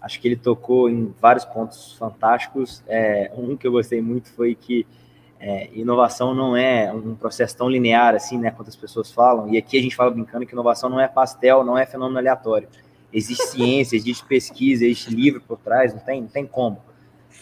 [0.00, 2.82] Acho que ele tocou em vários pontos fantásticos.
[2.86, 4.86] É, um que eu gostei muito foi que
[5.38, 9.52] é, inovação não é um processo tão linear assim, né, quanto as pessoas falam.
[9.52, 12.68] E aqui a gente fala brincando que inovação não é pastel, não é fenômeno aleatório.
[13.12, 16.80] Existe ciência, existe pesquisa, existe livro por trás, não tem, não tem como.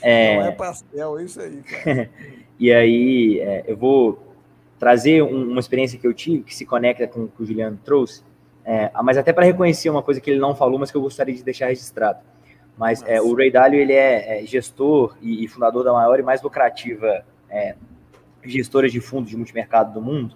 [0.02, 0.36] É...
[0.36, 2.10] Não é pastel, é isso aí, cara.
[2.58, 4.22] e aí, é, eu vou
[4.78, 7.78] trazer um, uma experiência que eu tive, que se conecta com o que o Juliano
[7.84, 8.22] trouxe,
[8.64, 11.34] é, mas até para reconhecer uma coisa que ele não falou, mas que eu gostaria
[11.34, 12.20] de deixar registrado.
[12.76, 16.22] Mas é, o Ray Dalio, ele é, é gestor e, e, fundador da maior e
[16.22, 17.76] mais lucrativa é,
[18.42, 20.34] gestora de fundos de multimercado do mundo,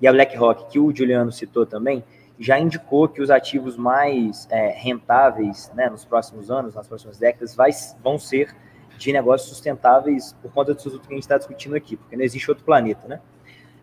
[0.00, 2.04] e a BlackRock, que o Juliano citou também,
[2.38, 7.54] já indicou que os ativos mais é, rentáveis né, nos próximos anos, nas próximas décadas,
[7.54, 7.70] vai,
[8.02, 8.54] vão ser
[8.96, 12.24] de negócios sustentáveis por conta dos assuntos que a gente está discutindo aqui, porque não
[12.24, 13.20] existe outro planeta, né?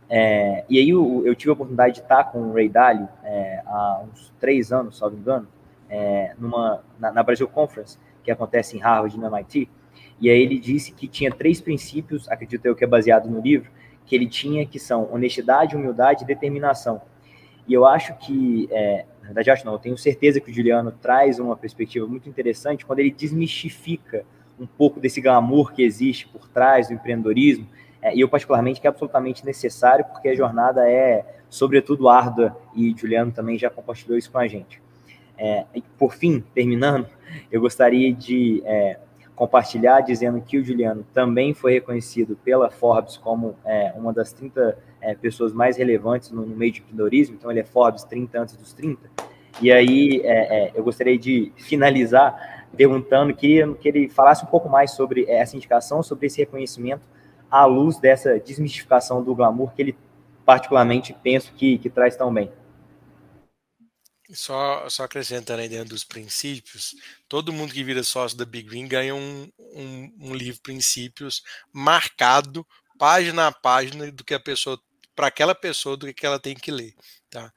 [0.09, 3.63] É, e aí eu, eu, tive a oportunidade de estar com o Ray Dalio é,
[3.65, 5.47] há uns três anos, me engano,
[5.89, 9.69] é, numa, na, na, Brasil Conference, que acontece em Harvard, no MIT,
[10.19, 13.71] e aí ele disse que tinha três princípios, acredito eu que é baseado no livro,
[14.05, 17.01] que ele tinha, que são honestidade, humildade e determinação.
[17.67, 20.91] E eu acho que, é, na verdade acho não, eu tenho certeza que o Juliano
[20.91, 24.25] traz uma perspectiva muito interessante quando ele desmistifica
[24.59, 27.67] um pouco desse glamour que existe por trás do empreendedorismo,
[28.01, 32.95] é, e eu particularmente que é absolutamente necessário, porque a jornada é, sobretudo, árdua, e
[32.97, 34.81] Juliano também já compartilhou isso com a gente.
[35.37, 35.65] É,
[35.97, 37.07] por fim, terminando,
[37.51, 38.97] eu gostaria de é,
[39.35, 44.77] compartilhar dizendo que o Juliano também foi reconhecido pela Forbes como é, uma das 30
[44.99, 48.57] é, pessoas mais relevantes no, no, meio de empreendedorismo, então ele é Forbes 30 antes
[48.57, 49.09] dos 30.
[49.61, 54.91] E aí é, eu gostaria de finalizar perguntando, queria que ele falasse um pouco mais
[54.91, 57.07] sobre essa indicação, sobre esse reconhecimento,
[57.49, 59.97] à luz dessa desmistificação do glamour que ele
[60.45, 62.51] particularmente penso que, que traz tão bem.
[64.33, 66.95] Só, só acrescentando aí dentro dos princípios,
[67.27, 72.65] todo mundo que vira sócio da Big Green ganha um, um, um livro Princípios marcado,
[72.97, 74.79] página a página, do que a pessoa,
[75.15, 76.95] para aquela pessoa, do que ela tem que ler.
[77.29, 77.53] Tá?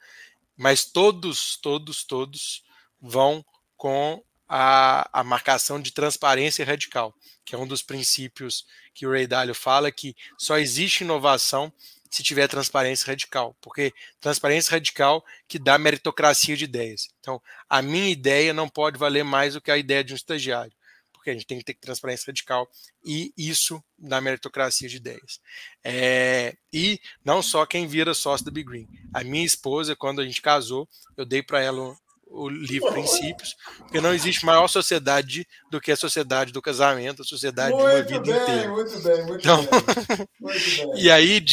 [0.57, 2.63] Mas todos, todos, todos
[3.01, 3.45] vão
[3.77, 7.15] com a, a marcação de transparência radical,
[7.45, 8.65] que é um dos princípios
[8.95, 11.73] que o Ray Dalio fala que só existe inovação
[12.11, 17.09] se tiver transparência radical, porque transparência radical que dá meritocracia de ideias.
[17.21, 20.73] Então, a minha ideia não pode valer mais do que a ideia de um estagiário,
[21.13, 22.69] porque a gente tem que ter transparência radical
[23.05, 25.41] e isso na meritocracia de ideias.
[25.85, 28.89] É, e não só quem vira sócio da Big Green.
[29.13, 31.97] A minha esposa, quando a gente casou, eu dei para ela
[32.37, 37.25] o livro Princípios, porque não existe maior sociedade do que a sociedade do casamento, a
[37.25, 38.69] sociedade muito de uma vida bem, inteira.
[38.71, 40.29] Muito bem, muito então, bem.
[40.41, 41.03] Muito bem.
[41.03, 41.45] E aí,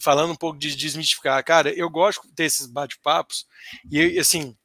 [0.00, 3.46] falando um pouco de desmistificar, cara, eu gosto de ter esses bate-papos,
[3.90, 4.56] e assim,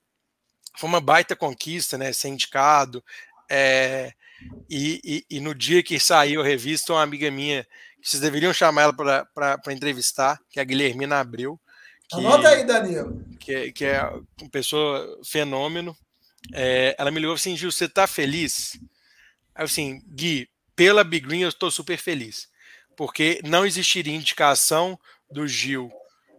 [0.78, 2.14] foi uma baita conquista, né?
[2.14, 3.04] Ser indicado.
[3.50, 4.14] É,
[4.70, 7.66] e, e, e, no dia que saiu a revista, uma amiga minha,
[8.02, 11.60] que vocês deveriam chamar ela para entrevistar, que é a Guilhermina Abreu,
[12.10, 13.24] que, Anota aí, Danilo.
[13.40, 14.04] Que, que é
[14.42, 15.96] uma pessoa fenômeno.
[16.54, 18.80] É, ela me ligou assim, Gil, você tá feliz?
[19.54, 22.50] Aí assim, Gui, pela Big Green eu estou super feliz.
[22.98, 25.00] Porque não existiria indicação
[25.32, 25.92] do Gil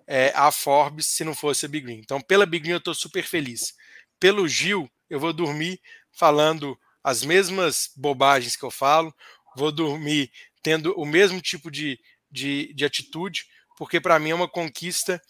[0.07, 1.99] é, a Forbes se não fosse a Big Green.
[1.99, 3.75] Então, pela Big Green eu estou super feliz.
[4.19, 5.81] Pelo Gil, eu vou dormir
[6.13, 9.15] falando as mesmas bobagens que eu falo,
[9.57, 10.31] vou dormir
[10.63, 11.99] tendo o mesmo tipo de,
[12.31, 13.47] de, de atitude,
[13.79, 15.23] porque para mim é uma conquista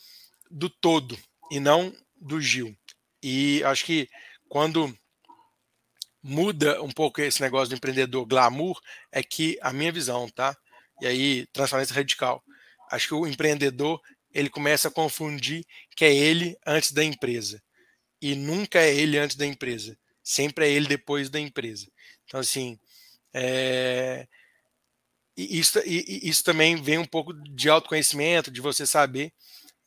[0.51, 1.19] do todo
[1.51, 2.77] e não do Gil.
[3.23, 4.09] E acho que
[4.49, 4.95] quando
[6.23, 8.79] muda um pouco esse negócio do empreendedor glamour,
[9.11, 10.57] é que a minha visão, tá?
[11.01, 12.43] E aí, transparência radical.
[12.91, 14.01] Acho que o empreendedor
[14.33, 15.65] ele começa a confundir
[15.97, 17.63] que é ele antes da empresa.
[18.21, 19.99] E nunca é ele antes da empresa.
[20.23, 21.91] Sempre é ele depois da empresa.
[22.25, 22.79] Então, assim,
[23.33, 24.29] é...
[25.37, 29.33] isso, isso também vem um pouco de autoconhecimento, de você saber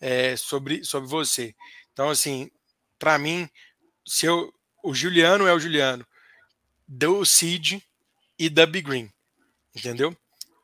[0.04, 1.56] é, sobre, sobre você.
[1.94, 2.52] Então, assim,
[3.00, 3.50] para mim,
[4.06, 4.54] se eu,
[4.84, 6.06] o Juliano é o Juliano
[6.86, 7.82] do Cid
[8.38, 9.10] e da Big Green,
[9.74, 10.16] entendeu?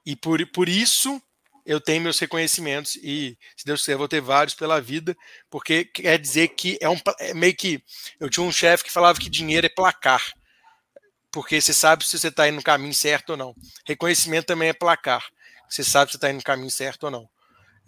[0.05, 1.21] E por, por isso
[1.65, 5.15] eu tenho meus reconhecimentos e, se Deus quiser, vou ter vários pela vida,
[5.49, 7.81] porque quer dizer que é um é meio que.
[8.19, 10.33] Eu tinha um chefe que falava que dinheiro é placar,
[11.31, 13.55] porque você sabe se você está indo no caminho certo ou não.
[13.85, 15.23] Reconhecimento também é placar,
[15.69, 17.29] você sabe se está indo no caminho certo ou não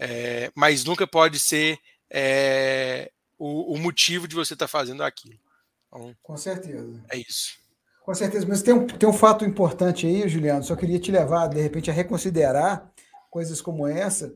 [0.03, 1.77] é, mas nunca pode ser
[2.09, 5.39] é, o, o, motivo de você estar tá fazendo aquilo.
[5.87, 7.05] Então, Com certeza.
[7.11, 7.59] É isso.
[8.03, 11.47] Com certeza, mas tem um, tem um fato importante aí, Juliano, só queria te levar,
[11.47, 12.91] de repente, a reconsiderar
[13.29, 14.33] coisas como essa,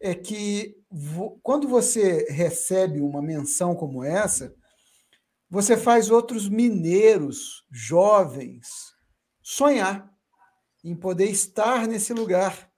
[0.00, 4.52] é que vo, quando você recebe uma menção como essa,
[5.48, 8.66] você faz outros mineiros jovens
[9.40, 10.12] sonhar
[10.82, 12.68] em poder estar nesse lugar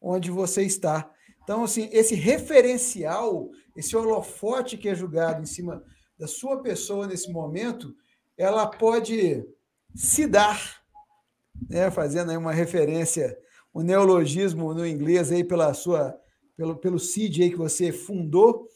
[0.00, 1.08] onde você está.
[1.46, 5.80] Então, assim, esse referencial, esse holofote que é julgado em cima
[6.18, 7.94] da sua pessoa nesse momento,
[8.36, 9.46] ela pode
[9.94, 10.82] se dar,
[11.70, 13.38] né, fazendo aí uma referência,
[13.72, 16.18] um neologismo no inglês aí pela sua,
[16.56, 18.66] pelo, pelo CID aí que você fundou,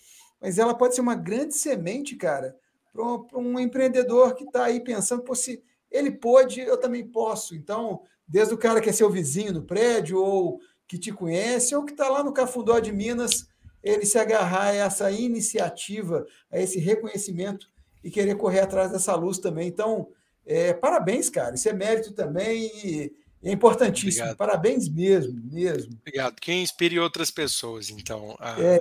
[0.41, 2.57] mas ela pode ser uma grande semente, cara,
[2.93, 5.61] para um, um, empreendedor que está aí pensando, Pô, se
[5.91, 7.57] ele pode, eu também posso.
[7.57, 10.61] Então, desde o cara que é seu vizinho no prédio, ou
[10.91, 13.47] que te conhece ou que está lá no Cafundó de Minas,
[13.81, 17.69] ele se agarrar a essa iniciativa, a esse reconhecimento
[18.03, 19.69] e querer correr atrás dessa luz também.
[19.69, 20.09] Então,
[20.45, 21.55] é, parabéns, cara.
[21.55, 24.25] Isso é mérito também e é importantíssimo.
[24.25, 24.37] Obrigado.
[24.37, 25.93] Parabéns mesmo, mesmo.
[26.01, 26.41] Obrigado.
[26.41, 28.81] Que inspire outras pessoas, então, a, é,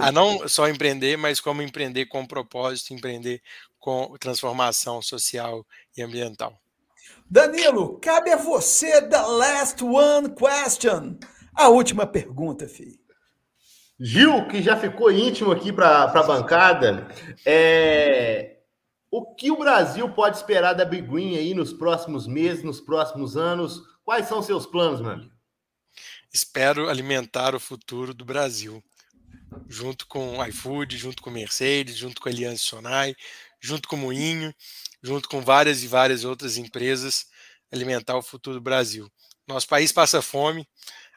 [0.00, 3.42] a, a, não só empreender, mas como empreender com propósito, empreender
[3.78, 6.58] com transformação social e ambiental.
[7.30, 11.18] Danilo, cabe a você the last one question.
[11.54, 12.98] A última pergunta, filho.
[13.98, 17.08] Gil, que já ficou íntimo aqui para a bancada,
[17.46, 18.58] é...
[19.08, 23.36] o que o Brasil pode esperar da Big Green aí nos próximos meses, nos próximos
[23.36, 23.80] anos?
[24.04, 25.32] Quais são seus planos, meu amigo?
[26.32, 28.82] Espero alimentar o futuro do Brasil,
[29.68, 33.14] junto com o iFood, junto com Mercedes, junto com a Aliança Sonai,
[33.60, 34.52] junto com o Moinho,
[35.00, 37.26] junto com várias e várias outras empresas,
[37.72, 39.08] alimentar o futuro do Brasil.
[39.46, 40.66] Nosso país passa fome,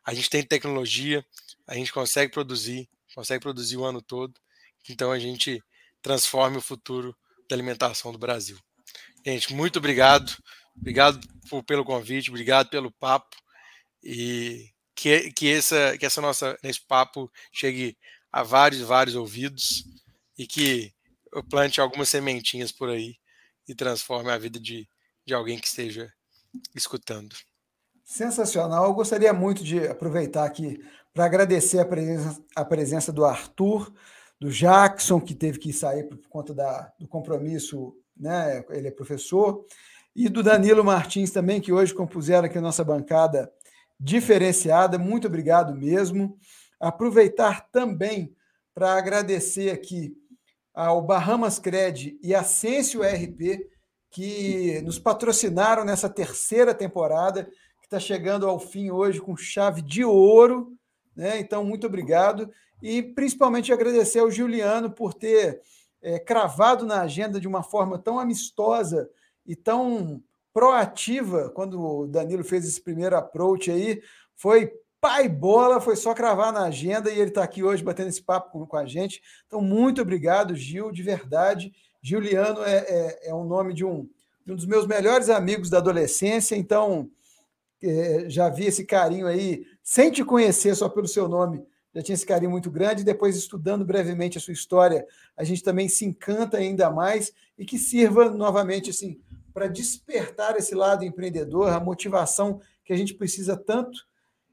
[0.07, 1.23] a gente tem tecnologia,
[1.67, 4.33] a gente consegue produzir, consegue produzir o ano todo,
[4.89, 5.61] então a gente
[6.01, 7.13] transforme o futuro
[7.49, 8.57] da alimentação do Brasil.
[9.25, 10.33] Gente, muito obrigado,
[10.73, 11.19] obrigado
[11.49, 13.35] por, pelo convite, obrigado pelo papo
[14.01, 17.97] e que, que, essa, que essa nossa, esse papo chegue
[18.31, 19.83] a vários, vários ouvidos
[20.37, 20.93] e que
[21.33, 23.17] eu plante algumas sementinhas por aí
[23.67, 24.87] e transforme a vida de,
[25.25, 26.09] de alguém que esteja
[26.73, 27.35] escutando.
[28.07, 28.85] Sensacional.
[28.85, 30.79] Eu gostaria muito de aproveitar aqui
[31.13, 33.91] para agradecer a presença, a presença do Arthur,
[34.39, 38.63] do Jackson, que teve que sair por conta da, do compromisso, né?
[38.69, 39.65] ele é professor,
[40.15, 43.51] e do Danilo Martins também, que hoje compuseram aqui a nossa bancada
[43.99, 44.97] diferenciada.
[44.97, 46.37] Muito obrigado mesmo.
[46.79, 48.33] Aproveitar também
[48.73, 50.15] para agradecer aqui
[50.73, 53.67] ao Bahamas Cred e a Sensio RP,
[54.09, 57.49] que nos patrocinaram nessa terceira temporada,
[57.87, 60.73] que está chegando ao fim hoje com chave de ouro.
[61.15, 61.39] Né?
[61.39, 62.51] Então, muito obrigado.
[62.83, 65.61] E principalmente agradecer ao Juliano por ter
[66.01, 69.09] é, cravado na agenda de uma forma tão amistosa
[69.45, 70.21] e tão
[70.53, 74.01] proativa, quando o Danilo fez esse primeiro approach aí,
[74.35, 78.21] foi pai bola, foi só cravar na agenda e ele está aqui hoje batendo esse
[78.21, 79.21] papo com, com, a gente.
[79.45, 81.71] Então, muito obrigado, Gil, de verdade.
[82.01, 84.09] Juliano é, é, é um nome de um,
[84.45, 87.09] de um dos meus melhores amigos da adolescência, então
[87.81, 91.63] é, já vi esse carinho aí, sem te conhecer só pelo seu nome,
[91.93, 93.03] já tinha esse carinho muito grande.
[93.03, 95.05] Depois, estudando brevemente a sua história,
[95.35, 99.19] a gente também se encanta ainda mais e que sirva novamente assim
[99.53, 104.05] para despertar esse lado empreendedor, a motivação que a gente precisa tanto.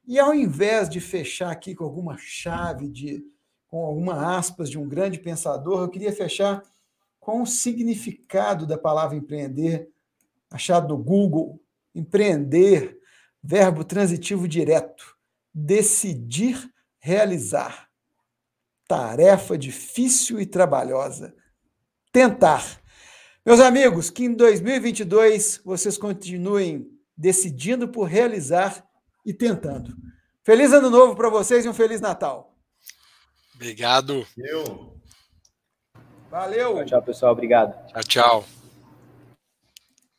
[0.07, 3.23] E ao invés de fechar aqui com alguma chave de
[3.69, 6.63] com alguma aspas de um grande pensador, eu queria fechar
[7.19, 9.91] com o significado da palavra empreender,
[10.51, 11.61] achado do Google.
[11.95, 12.97] Empreender,
[13.45, 15.15] verbo transitivo direto,
[15.53, 17.89] decidir realizar.
[18.89, 21.35] Tarefa difícil e trabalhosa.
[22.11, 22.81] Tentar.
[23.45, 28.85] Meus amigos, que em 2022 vocês continuem decidindo por realizar
[29.25, 29.95] e tentando.
[30.43, 32.57] Feliz ano novo para vocês e um feliz Natal.
[33.55, 34.27] Obrigado.
[34.37, 34.99] Eu.
[36.31, 36.75] Valeu.
[36.77, 37.33] Tchau, tchau, pessoal.
[37.33, 37.87] Obrigado.
[37.89, 38.64] Tchau, tchau.